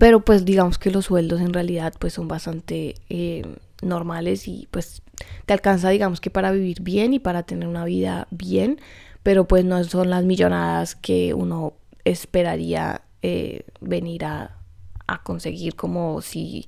[0.00, 5.02] Pero pues digamos que los sueldos en realidad pues son bastante em, normales y pues
[5.46, 8.80] te alcanza digamos que para vivir bien y para tener una vida bien,
[9.22, 14.58] pero pues no son las millonadas que uno esperaría eh, venir a,
[15.06, 16.66] a conseguir como si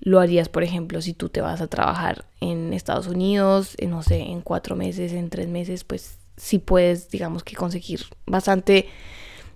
[0.00, 4.20] lo harías, por ejemplo, si tú te vas a trabajar en Estados Unidos, no sé,
[4.20, 8.86] en cuatro meses, en tres meses, pues si puedes, digamos que conseguir bastante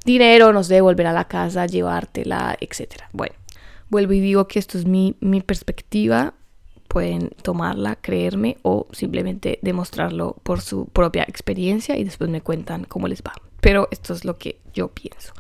[0.05, 3.09] dinero, no sé, volver a la casa, llevártela, etcétera.
[3.13, 3.35] Bueno,
[3.89, 6.35] vuelvo y digo que esto es mi, mi perspectiva
[6.93, 13.09] pueden tomarla, creerme o simplemente demostrarlo por su propia experiencia y después me cuentan cómo
[13.09, 13.33] les va.
[13.63, 15.33] Pero esto es lo que yo pienso.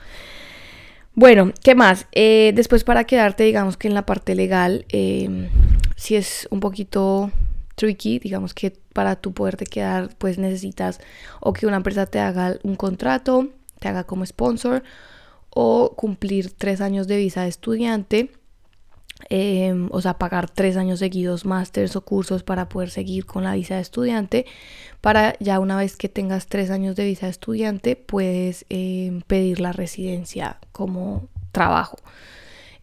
[1.14, 2.06] Bueno, ¿qué más?
[2.12, 5.50] Eh, después para quedarte, digamos que en la parte legal, eh,
[5.94, 7.30] si es un poquito
[7.74, 11.00] tricky, digamos que para tú poderte quedar, pues necesitas
[11.40, 14.84] o que una empresa te haga un contrato, te haga como sponsor,
[15.50, 18.30] o cumplir tres años de visa de estudiante
[19.28, 23.54] Em, o sea, pagar tres años seguidos, másters o cursos para poder seguir con la
[23.54, 24.46] visa de estudiante.
[25.00, 29.60] Para ya una vez que tengas tres años de visa de estudiante, puedes em, pedir
[29.60, 31.96] la residencia como trabajo.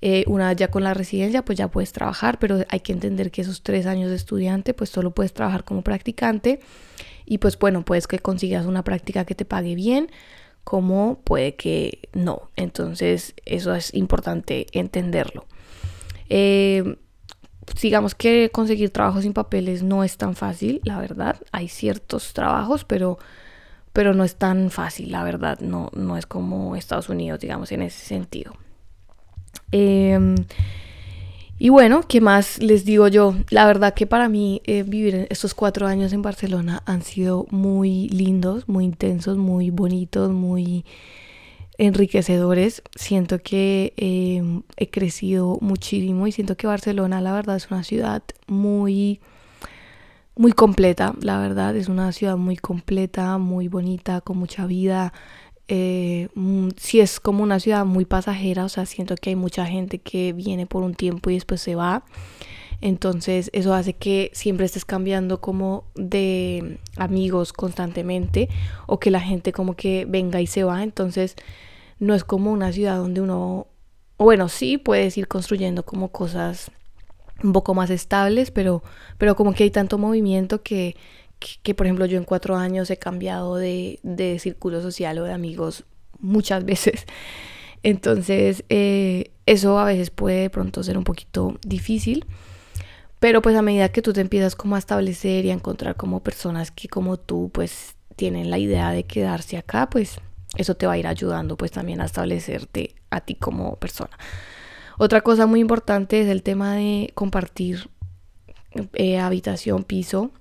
[0.02, 3.32] Eh, una vez ya con la residencia, pues ya puedes trabajar, pero hay que entender
[3.32, 6.60] que esos tres años de estudiante, pues solo puedes trabajar como practicante.
[7.26, 10.10] Y pues bueno, puedes que consigas una práctica que te pague bien,
[10.64, 12.50] como puede que no.
[12.56, 15.46] Entonces, eso es importante entenderlo.
[16.30, 16.98] Eh,
[17.82, 21.38] digamos que conseguir trabajo sin papeles no es tan fácil, la verdad.
[21.52, 23.20] Hay ciertos trabajos, pero,
[23.94, 25.60] pero no es tan fácil, la verdad.
[25.60, 28.54] No, no es como Estados Unidos, digamos, en ese sentido.
[29.72, 30.36] Em,
[31.58, 33.36] y bueno, ¿qué más les digo yo?
[33.50, 38.08] La verdad que para mí eh, vivir estos cuatro años en Barcelona han sido muy
[38.10, 40.86] lindos, muy intensos, muy bonitos, muy
[41.80, 42.84] enriquecedores.
[42.96, 48.22] Siento que em, he crecido muchísimo y siento que Barcelona, la verdad, es una ciudad
[48.48, 49.22] muy,
[50.36, 51.16] muy completa.
[51.22, 55.14] La verdad, es una ciudad muy completa, muy bonita, con mucha vida.
[55.70, 59.66] Eh, mm, sí es como una ciudad muy pasajera, o sea, siento que hay mucha
[59.66, 62.04] gente que viene por un tiempo y después se va.
[62.82, 68.50] Entonces eso hace que siempre estés cambiando como de amigos constantemente
[68.88, 70.84] o que la gente como que venga y se va.
[70.84, 71.36] Entonces
[72.00, 73.68] no es como una ciudad donde uno,
[74.18, 76.72] bueno, sí puedes ir construyendo como cosas
[77.44, 78.84] un poco más estables, pero,
[79.18, 80.96] pero como que hay tanto movimiento que,
[81.64, 85.34] que, por ejemplo yo en cuatro años he cambiado de, de círculo social o de
[85.34, 85.86] amigos
[86.20, 87.06] muchas veces.
[87.84, 92.26] Entonces eh, eso a veces puede de pronto ser un poquito difícil.
[93.20, 96.24] Pero pues a medida que tú te empiezas como a establecer y a encontrar como
[96.24, 100.22] personas que como tú pues tienen la idea de quedarse acá, pues
[100.56, 104.18] eso te va a ir ayudando pues también a establecerte a ti como persona.
[104.98, 107.90] Otra cosa muy importante es el tema de compartir
[108.94, 110.32] eh, habitación, piso.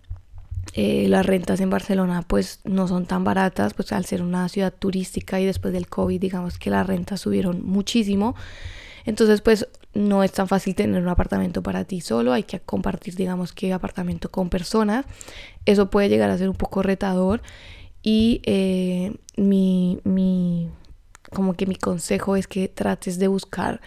[0.74, 4.72] Eh, las rentas en Barcelona pues no son tan baratas, pues al ser una ciudad
[4.72, 8.34] turística y después del COVID digamos que las rentas subieron muchísimo.
[9.04, 13.14] Entonces pues no es tan fácil tener un apartamento para ti solo, hay que compartir
[13.14, 15.06] digamos que apartamento con personas.
[15.64, 17.42] Eso puede llegar a ser un poco retador
[18.02, 20.70] y eh, mi, mi,
[21.30, 23.80] como que mi consejo es que trates de buscar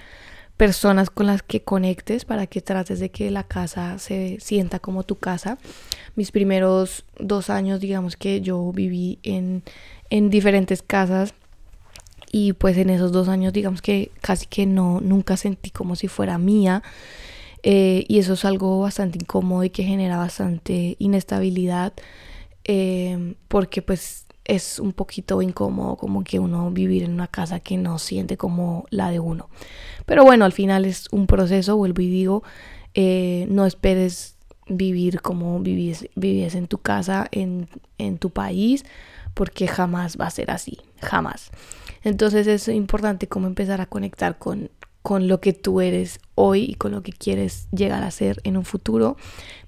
[0.57, 5.01] personas con las que conectes para que trates de que la casa se sienta como
[5.01, 5.57] tu casa.
[6.15, 9.63] Mis primeros dos años, digamos que yo viví en,
[10.11, 11.33] en diferentes casas
[12.31, 16.07] y pues en esos dos años digamos que casi que no, nunca sentí como si
[16.07, 16.83] fuera mía.
[17.63, 21.93] Eh, y eso es algo bastante incómodo y que genera bastante inestabilidad
[22.63, 27.77] eh, porque pues es un poquito incómodo como que uno vivir en una casa que
[27.77, 29.49] no siente como la de uno.
[30.05, 32.43] Pero bueno, al final es un proceso, vuelvo y digo,
[32.93, 34.35] eh, no esperes
[34.67, 38.83] vivir como vivías, vivías en tu casa, en, en tu país,
[39.33, 41.51] porque jamás va a ser así, jamás.
[42.03, 44.71] Entonces es importante como empezar a conectar con
[45.01, 48.57] con lo que tú eres hoy y con lo que quieres llegar a ser en
[48.57, 49.17] un futuro,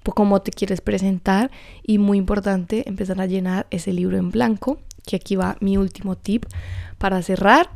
[0.02, 1.50] por cómo te quieres presentar.
[1.82, 6.16] Y muy importante empezar a llenar ese libro en blanco, que aquí va mi último
[6.16, 6.46] tip
[6.98, 7.70] para cerrar.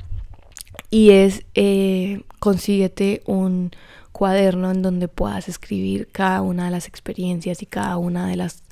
[0.91, 3.73] Y es eh, consíguete un
[4.13, 8.63] cuaderno en donde puedas escribir cada una de las experiencias y cada una de las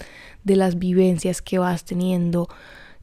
[0.44, 2.48] de las vivencias que vas teniendo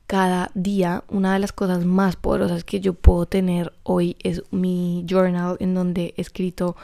[0.08, 5.06] cada día, una de las cosas más poderosas que yo puedo tener hoy es mi
[5.08, 6.76] journal en donde he escrito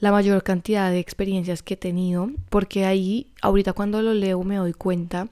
[0.00, 4.56] la mayor cantidad de experiencias que he tenido, porque ahí ahorita cuando lo leo me
[4.56, 5.28] doy cuenta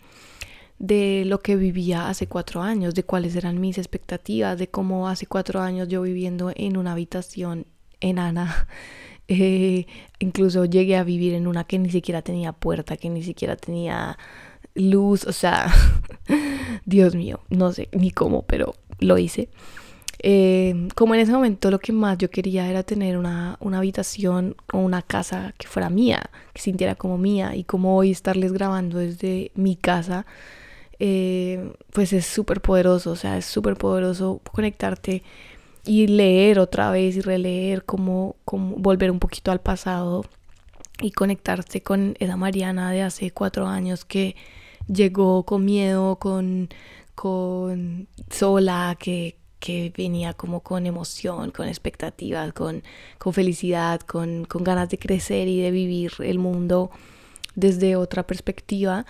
[0.79, 5.27] de lo que vivía hace cuatro años, de cuáles eran mis expectativas, de cómo hace
[5.27, 7.67] cuatro años yo viviendo en una habitación
[8.01, 8.67] enana,
[9.29, 9.87] eh,
[10.19, 14.19] incluso llegué a vivir en una que ni siquiera tenía puerta, que ni siquiera tenía
[14.75, 15.73] luz, o sea,
[16.85, 19.49] Dios mío, no sé ni cómo, pero lo hice.
[20.25, 24.79] Eh, como en ese momento lo que más yo quería era tener una, habitación o
[24.79, 29.51] una casa que fuera mía, que sintiera como mía y como hoy estarles grabando desde
[29.57, 30.25] mi casa,
[31.01, 35.25] eh, pues es súper poderoso, o sea, es súper poderoso conectarte
[35.85, 40.25] y leer otra vez y releer, como, como volver un poquito al pasado
[41.01, 44.37] y conectarse con esa Mariana de hace cuatro años que
[44.87, 46.69] llegó con miedo, con,
[47.15, 52.83] con sola, que, que venía como con emoción, con expectativas, con,
[53.19, 56.91] con felicidad, con, con ganas de crecer y de vivir el mundo
[57.55, 59.07] desde otra perspectiva.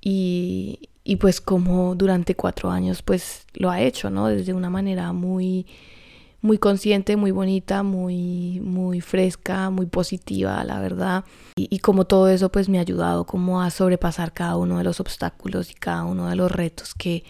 [0.00, 4.26] Y, y pues como durante cuatro años pues lo ha hecho, ¿no?
[4.28, 5.66] Desde una manera muy
[6.44, 11.24] muy consciente, muy bonita, muy, muy fresca, muy positiva, la verdad.
[11.56, 15.00] Y, como todo eso pues me ha ayudado como a sobrepasar cada uno de los
[15.00, 17.24] obstáculos y cada uno de los retos que,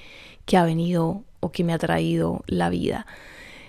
[0.47, 3.07] que ha venido o que me ha traído la vida.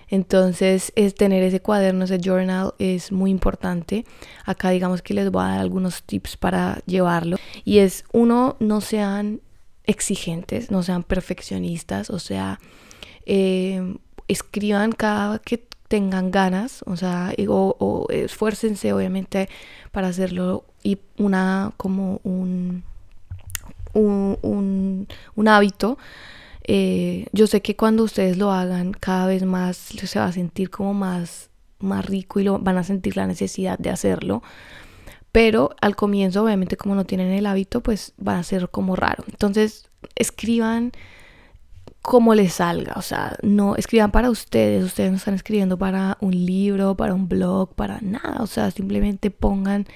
[0.07, 4.03] Entonces, es tener ese cuaderno, ese journal es muy importante.
[4.45, 7.37] Acá digamos que les voy a dar algunos tips para llevarlo.
[7.63, 9.41] Y es, uno, no sean
[9.83, 12.59] exigentes, no sean perfeccionistas, o sea,
[13.27, 13.97] eh,
[14.27, 19.49] escriban cada que tengan ganas, o sea, o, esfuércense obviamente
[19.91, 22.83] para hacerlo y una como un,
[23.93, 25.97] un, un, hábito.
[26.63, 30.71] Eh, yo sé que cuando ustedes lo hagan cada vez más se va a sentir
[30.71, 31.49] como más,
[31.79, 34.41] más rico y lo, van a sentir la necesidad de hacerlo.
[35.31, 39.25] Pero al comienzo, obviamente, como no tienen el hábito, pues va a ser como raro.
[39.27, 40.93] Entonces, escriban
[42.05, 46.33] como les salga, o sea, no escriban para ustedes, ustedes no están escribiendo para un
[46.45, 49.87] libro, para un blog, para nada, o sea, simplemente pongan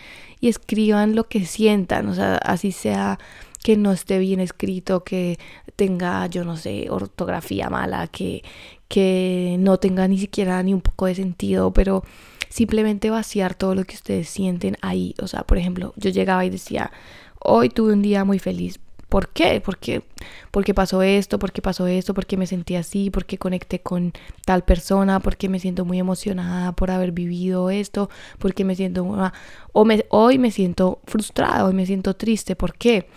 [0.41, 3.19] y escriban lo que sientan, o sea, así sea
[3.63, 5.37] que no esté bien escrito, que
[5.75, 8.43] tenga, yo no sé, ortografía mala, que,
[8.87, 12.03] que no tenga ni siquiera ni un poco de sentido, pero
[12.49, 16.49] simplemente vaciar todo lo que ustedes sienten ahí, o sea, por ejemplo, yo llegaba y
[16.49, 16.91] decía,
[17.39, 18.79] hoy tuve un día muy feliz,
[19.09, 19.59] ¿Por qué?
[19.59, 20.03] Porque,
[20.51, 24.13] porque pasó esto, porque pasó esto, porque me sentí así, porque conecté con
[24.45, 29.03] tal persona, porque me siento muy emocionada por haber vivido esto, porque me siento...
[29.03, 32.55] o hoy me siento frustrada, hoy me siento triste.
[32.55, 33.07] ¿Por qué?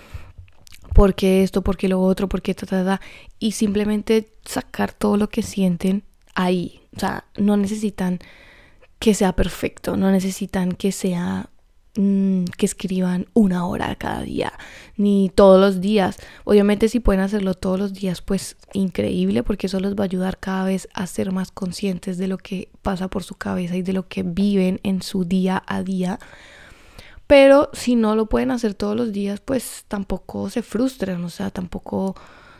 [0.95, 3.01] Porque esto, porque lo otro, porque ta, ta, ta.
[3.39, 6.81] Y simplemente sacar todo lo que sienten ahí.
[6.97, 8.19] O sea, no necesitan
[8.99, 11.51] que sea perfecto, no necesitan que sea
[11.95, 14.55] Mm, que escriban una hora cada día,
[14.97, 16.17] ni todos los días.
[16.45, 20.39] Obviamente si pueden hacerlo todos los días, pues increíble, porque eso les va a ayudar
[20.39, 23.93] cada vez a ser más conscientes de lo que pasa por su cabeza y de
[23.93, 26.19] lo que viven en su día a día.
[27.27, 31.51] Pero si no lo pueden hacer todos los días, pues tampoco se frustren, o sea,
[31.51, 32.17] tampoco,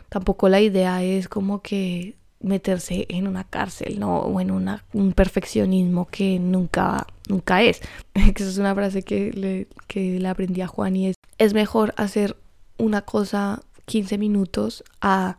[0.09, 4.19] tampoco la idea es como que meterse en una cárcel, ¿no?
[4.19, 7.81] O en una, un perfeccionismo que nunca, nunca es.
[8.13, 11.93] Esa es una frase que le, que le aprendí a Juan y es, es mejor
[11.97, 12.37] hacer
[12.77, 15.37] una cosa 15 minutos a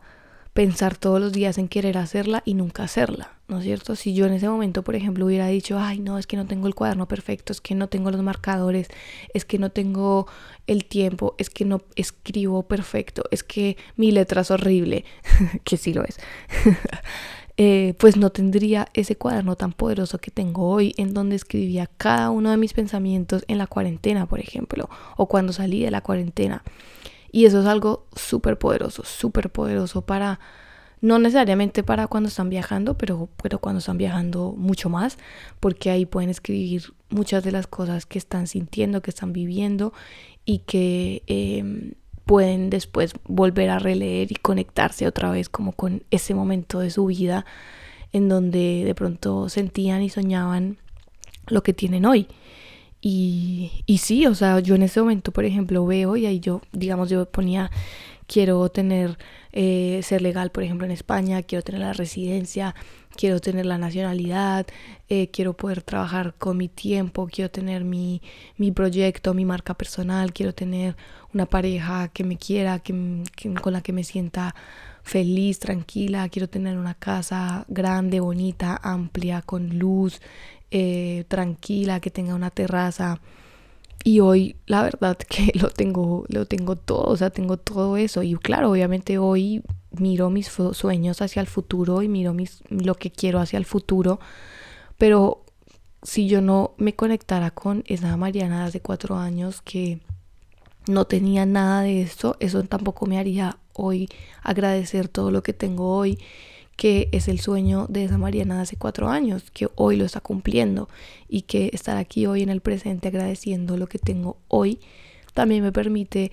[0.53, 3.95] pensar todos los días en querer hacerla y nunca hacerla, ¿no es cierto?
[3.95, 6.67] Si yo en ese momento, por ejemplo, hubiera dicho, ay, no, es que no tengo
[6.67, 8.87] el cuaderno perfecto, es que no tengo los marcadores,
[9.33, 10.27] es que no tengo
[10.67, 15.05] el tiempo, es que no escribo perfecto, es que mi letra es horrible,
[15.63, 16.17] que sí lo es,
[17.57, 22.31] eh, pues no tendría ese cuaderno tan poderoso que tengo hoy, en donde escribía cada
[22.31, 26.63] uno de mis pensamientos en la cuarentena, por ejemplo, o cuando salí de la cuarentena.
[27.31, 30.39] Y eso es algo súper poderoso, súper poderoso para,
[31.05, 33.29] no necesariamente para cuando están viajando, pero,
[33.61, 35.19] cuando están viajando mucho más,
[35.59, 39.93] porque ahí pueden escribir muchas de las cosas que están sintiendo, que están viviendo
[40.45, 41.91] y que em,
[42.25, 47.05] pueden después volver a releer y conectarse otra vez como con ese momento de su
[47.05, 47.45] vida
[48.11, 50.77] en donde de pronto sentían y soñaban
[51.45, 52.27] lo que tienen hoy.
[52.99, 56.61] Y, y sí, o sea, yo en ese momento, por ejemplo, veo y ahí yo,
[56.71, 57.69] digamos, yo ponía,
[58.27, 59.17] quiero tener,
[59.51, 62.75] eh, ser legal, por ejemplo, en España, quiero tener la residencia,
[63.15, 64.65] quiero tener la nacionalidad,
[65.09, 68.21] eh, quiero poder trabajar con mi tiempo, quiero tener mi,
[68.57, 70.95] mi, proyecto, mi marca personal, quiero tener
[71.33, 73.23] una pareja que me quiera, que,
[73.61, 74.55] con la que me sienta
[75.03, 80.19] feliz, tranquila, quiero tener una casa grande, bonita, amplia, con luz,
[80.71, 83.19] eh, tranquila, que tenga una terraza.
[84.05, 88.21] Y hoy la verdad que lo tengo, lo tengo todo, o sea, tengo todo eso.
[88.21, 93.09] Y claro, obviamente hoy miro mis sueños hacia el futuro y miro mis, lo que
[93.09, 94.19] quiero hacia el futuro.
[94.99, 95.43] Pero
[96.03, 99.99] si yo no me conectara con esa Mariana de hace cuatro años que
[100.87, 104.07] no tenía nada de esto, eso tampoco me haría hoy
[104.43, 106.19] agradecer todo lo que tengo hoy
[106.75, 110.19] que es el sueño de esa Mariana de hace cuatro años, que hoy lo está
[110.19, 110.89] cumpliendo
[111.29, 114.79] y que estar aquí hoy en el presente agradeciendo lo que tengo hoy
[115.35, 116.31] también me permite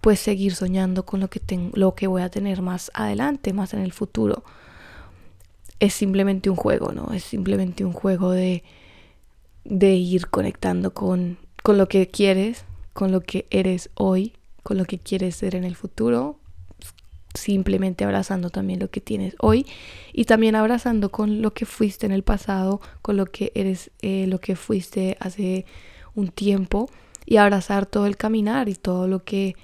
[0.00, 3.74] pues seguir soñando con lo que tengo, lo que voy a tener más adelante, más
[3.74, 4.44] en el futuro.
[5.80, 7.12] Es simplemente un juego, ¿no?
[7.12, 8.62] Es simplemente un juego de,
[9.64, 14.84] de ir conectando con, con lo que quieres, con lo que eres hoy, con lo
[14.84, 16.38] que quieres ser en el futuro,
[17.36, 19.66] simplemente abrazando también lo que tienes hoy
[20.12, 24.26] y también abrazando con lo que fuiste en el pasado, con lo que eres, eh,
[24.26, 25.66] lo que fuiste hace
[26.14, 26.88] un tiempo
[27.24, 29.56] y abrazar todo el caminar y todo lo que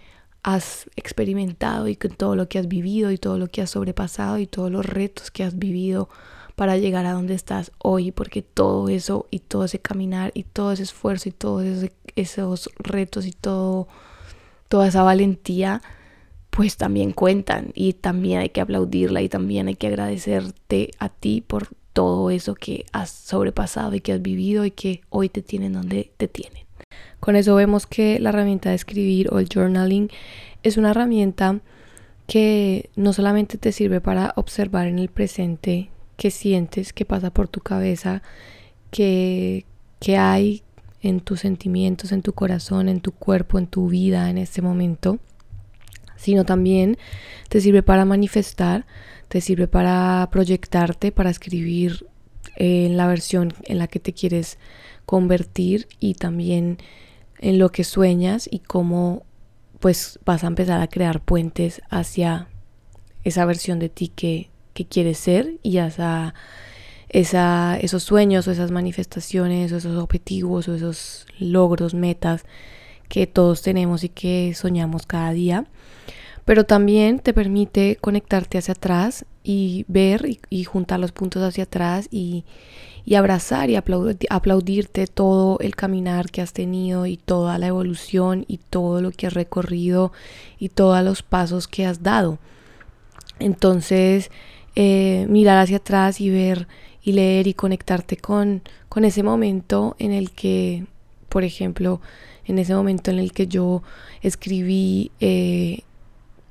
[0.42, 4.38] has experimentado y con todo lo que has vivido y todo lo que has sobrepasado
[4.38, 6.08] y todos los retos que has vivido
[6.56, 10.72] para llegar a donde estás hoy, porque todo eso y todo ese caminar y todo
[10.72, 13.88] ese esfuerzo y todos esos retos y todo
[14.68, 15.82] toda esa valentía
[16.54, 21.40] pues también cuentan y también hay que aplaudirla y también hay que agradecerte a ti
[21.40, 25.72] por todo eso que has sobrepasado y que has vivido y que hoy te tienen
[25.72, 26.64] donde te tienen.
[27.20, 30.10] Con eso vemos que la herramienta de escribir o el journaling
[30.62, 31.60] es una herramienta
[32.26, 35.88] que no solamente te sirve para observar en el presente
[36.18, 38.22] qué sientes, qué pasa por tu cabeza,
[38.90, 39.64] qué,
[40.00, 40.64] qué hay
[41.00, 45.18] en tus sentimientos, en tu corazón, en tu cuerpo, en tu vida en este momento,
[46.22, 46.96] sino también
[47.48, 48.86] te sirve para manifestar,
[49.28, 52.06] te sirve para proyectarte, para escribir
[52.56, 54.58] en la versión en la que te quieres
[55.04, 56.78] convertir y también
[57.38, 59.24] en lo que sueñas y cómo
[59.80, 62.46] pues vas a empezar a crear puentes hacia
[63.24, 66.34] esa versión de ti que, que quieres ser y hacia
[67.08, 72.44] esa, esos sueños o esas manifestaciones o esos objetivos o esos logros, metas
[73.08, 75.66] que todos tenemos y que soñamos cada día
[76.44, 82.08] pero también te permite conectarte hacia atrás y ver y, juntar los puntos hacia atrás
[82.10, 82.44] y,
[83.16, 89.00] abrazar y aplaudirte todo el caminar que has tenido y toda la evolución y todo
[89.00, 90.12] lo que has recorrido
[90.58, 92.38] y todos los pasos que has dado.
[93.38, 94.30] Entonces,
[94.76, 96.68] eh, mirar hacia atrás y ver
[97.02, 100.86] y leer y conectarte con, con ese momento en el que,
[101.28, 102.00] por ejemplo,
[102.44, 103.82] en ese momento en el que yo
[104.22, 105.82] escribí eh,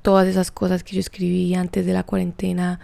[0.02, 2.80] todas esas cosas que yo escribí antes de la cuarentena,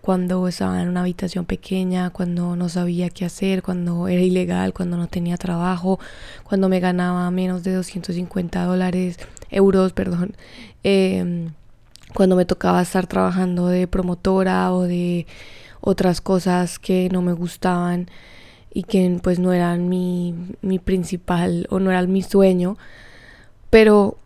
[0.00, 4.96] cuando estaba en una habitación pequeña, cuando no sabía qué hacer, cuando era ilegal, cuando
[4.96, 6.00] no tenía trabajo,
[6.44, 9.18] cuando me ganaba menos de 250 dólares,
[9.50, 10.34] euros, perdón,
[10.82, 11.50] em,
[12.14, 15.26] cuando me tocaba estar trabajando de promotora o de
[15.80, 18.08] otras cosas que no me gustaban
[18.72, 22.78] y que pues no eran mi, mi principal o no eran mi sueño,
[23.70, 24.16] pero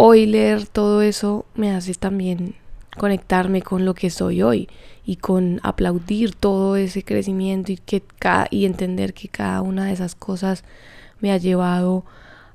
[0.00, 2.54] hoy leer todo eso me hace también
[2.96, 4.68] conectarme con lo que soy hoy
[5.04, 8.04] y con aplaudir todo ese crecimiento y, que
[8.50, 10.62] y entender que cada una de esas cosas
[11.18, 12.04] me ha llevado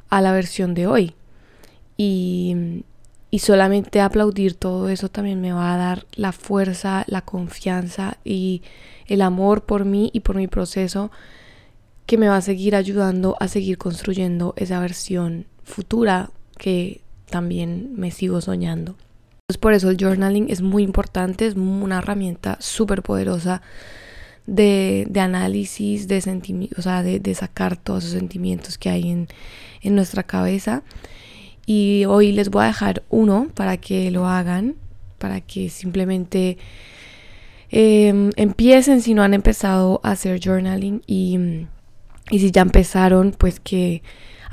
[0.10, 1.16] a la versión de hoy.
[1.98, 2.86] Y,
[3.30, 8.62] y solamente aplaudir todo eso también me va a dar la fuerza, la confianza y
[9.06, 11.12] el amor por mí y por mi proceso
[12.06, 17.04] que me va a seguir ayudando a seguir construyendo esa versión futura que
[17.34, 18.92] también me sigo soñando.
[18.92, 23.64] Entonces por eso el journaling es muy importante, es una herramienta súper poderosa
[24.46, 30.22] de, análisis, de sentimientos, o sea, de, sacar todos esos sentimientos que hay en, nuestra
[30.22, 30.84] cabeza.
[31.66, 34.76] Y hoy les voy a dejar uno para que lo hagan,
[35.18, 36.60] para que simplemente
[37.72, 41.66] em, empiecen si no han empezado a hacer journaling y,
[42.30, 44.04] y si ya empezaron, pues que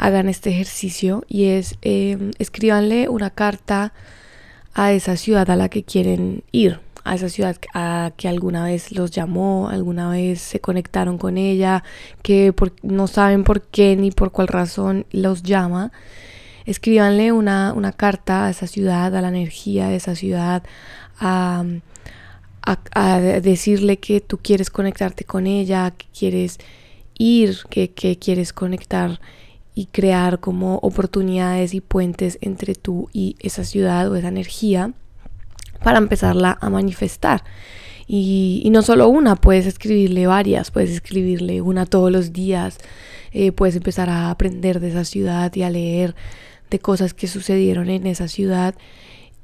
[0.00, 3.92] hagan este ejercicio y es eh, escríbanle una carta
[4.72, 8.92] a esa ciudad a la que quieren ir, a esa ciudad a que alguna vez
[8.92, 11.84] los llamó, alguna vez se conectaron con ella,
[12.22, 15.92] que no saben por qué ni por cuál razón los llama.
[16.64, 20.62] Escríbanle una, una carta a esa ciudad, a la energía de esa ciudad,
[21.18, 21.62] a,
[22.62, 26.58] a, decirle que tú quieres conectarte con ella, que quieres
[27.18, 29.20] ir, que, que quieres conectar
[29.74, 34.92] y crear como oportunidades y puentes entre tú y esa ciudad o esa energía
[35.82, 37.44] para empezarla a manifestar.
[38.06, 42.78] Y, no solo una, puedes escribirle varias, puedes escribirle una todos los días,
[43.30, 46.16] eh, puedes empezar a aprender de esa ciudad y a leer
[46.70, 48.74] de cosas que sucedieron en esa ciudad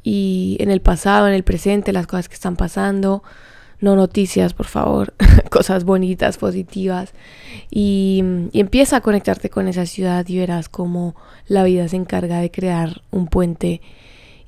[0.02, 3.22] y en el pasado, en el presente, las cosas que están pasando
[3.80, 5.14] no noticias, por favor,
[5.50, 7.12] cosas bonitas, positivas.
[7.70, 8.22] Y,
[8.52, 11.14] empieza a conectarte con esa ciudad y verás cómo
[11.46, 13.80] la vida se encarga de crear un puente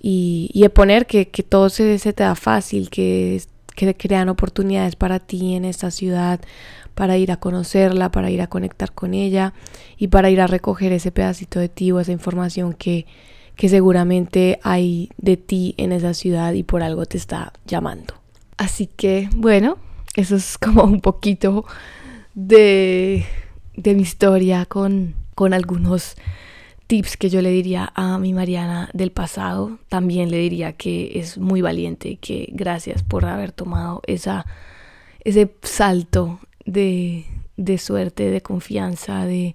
[0.01, 3.43] y, de poner que, todo se, te da fácil, que,
[3.75, 6.41] que crean oportunidades para ti en esta ciudad,
[6.95, 9.55] para ir a conocerla, para ir a conectar con ella
[9.99, 13.07] y para ir a recoger ese pedacito de ti o esa información que,
[13.55, 18.15] que seguramente hay de ti en esa ciudad y por algo te está llamando.
[18.59, 19.79] Así que bueno,
[20.15, 21.65] eso es como un poquito
[22.35, 23.25] de,
[23.75, 26.17] mi historia con, con algunos
[26.89, 29.79] tips que yo le diría a mi Mariana del pasado.
[29.89, 34.45] También le diría que es muy valiente que gracias por haber tomado esa,
[35.21, 37.25] ese salto de,
[37.57, 39.55] de suerte, de confianza, de,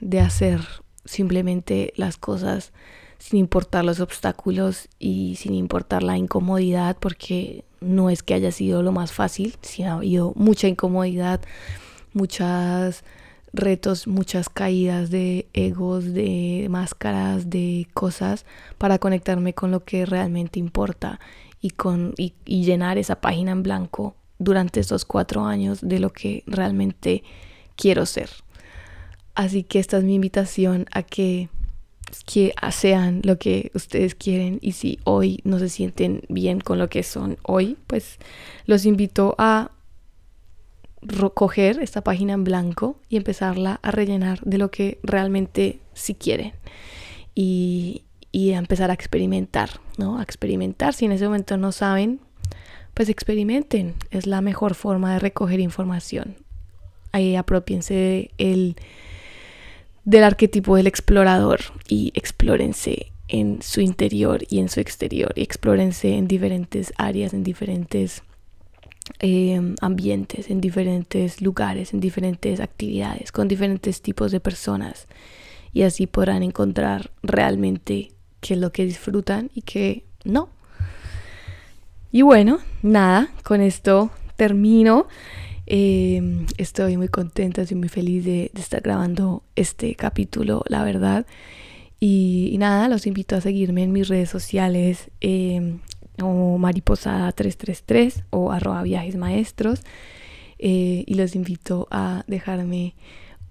[0.00, 0.60] de hacer
[1.04, 2.72] simplemente las cosas
[3.20, 8.82] sin importar los obstáculos y sin importar la incomodidad, porque no es que haya sido
[8.82, 11.40] lo más fácil, sino ha habido mucha incomodidad,
[12.14, 13.04] muchos
[13.52, 18.46] retos, muchas caídas de egos, de máscaras, de cosas
[18.78, 21.20] para conectarme con lo que realmente importa
[21.60, 26.42] y, con, y llenar esa página en blanco durante estos cuatro años de lo que
[26.46, 27.22] realmente
[27.76, 28.30] quiero ser.
[29.34, 31.50] Así que esta es mi invitación a que
[32.26, 36.88] que sean lo que ustedes quieren y si hoy no se sienten bien con lo
[36.88, 38.18] que son hoy, pues
[38.66, 39.70] los invito a
[41.02, 46.52] recoger esta página en blanco y empezarla a rellenar de lo que realmente sí quieren
[47.34, 50.18] y, y a empezar a experimentar, ¿no?
[50.18, 50.94] A experimentar.
[50.94, 52.20] Si en ese momento no saben,
[52.94, 53.94] pues experimenten.
[54.10, 56.36] Es la mejor forma de recoger información.
[57.12, 58.76] Ahí apropiense el
[60.04, 66.16] del arquetipo del explorador y explórense en su interior y en su exterior y explórense
[66.16, 68.22] en diferentes áreas, en diferentes
[69.20, 75.06] em, ambientes, en diferentes lugares, en diferentes actividades, con diferentes tipos de personas
[75.72, 80.48] y así podrán encontrar realmente qué es lo que disfrutan y qué no.
[82.12, 85.06] Y bueno, nada, con esto termino.
[85.72, 91.26] Em, estoy muy contenta, estoy muy feliz de, estar grabando este capítulo, la verdad.
[92.00, 95.78] Y, nada, los invito a seguirme en mis redes sociales eh,
[96.18, 99.82] como mariposada333 o arroba viajes maestros.
[100.58, 102.96] Eh, y los invito a dejarme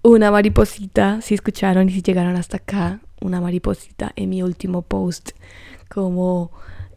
[0.02, 5.30] una mariposita, si escucharon y si llegaron hasta acá, una mariposita en mi último post
[5.88, 6.50] como...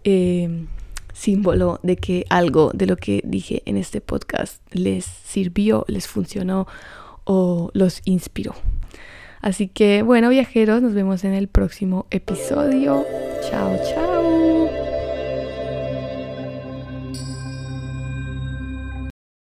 [0.04, 0.68] Em,
[1.14, 6.68] símbolo de que algo de lo que dije en este podcast les sirvió, les funcionó
[7.24, 8.56] o los inspiró.
[9.42, 13.06] Así que bueno viajeros, nos vemos en el próximo episodio.
[13.50, 14.23] Chao, chao.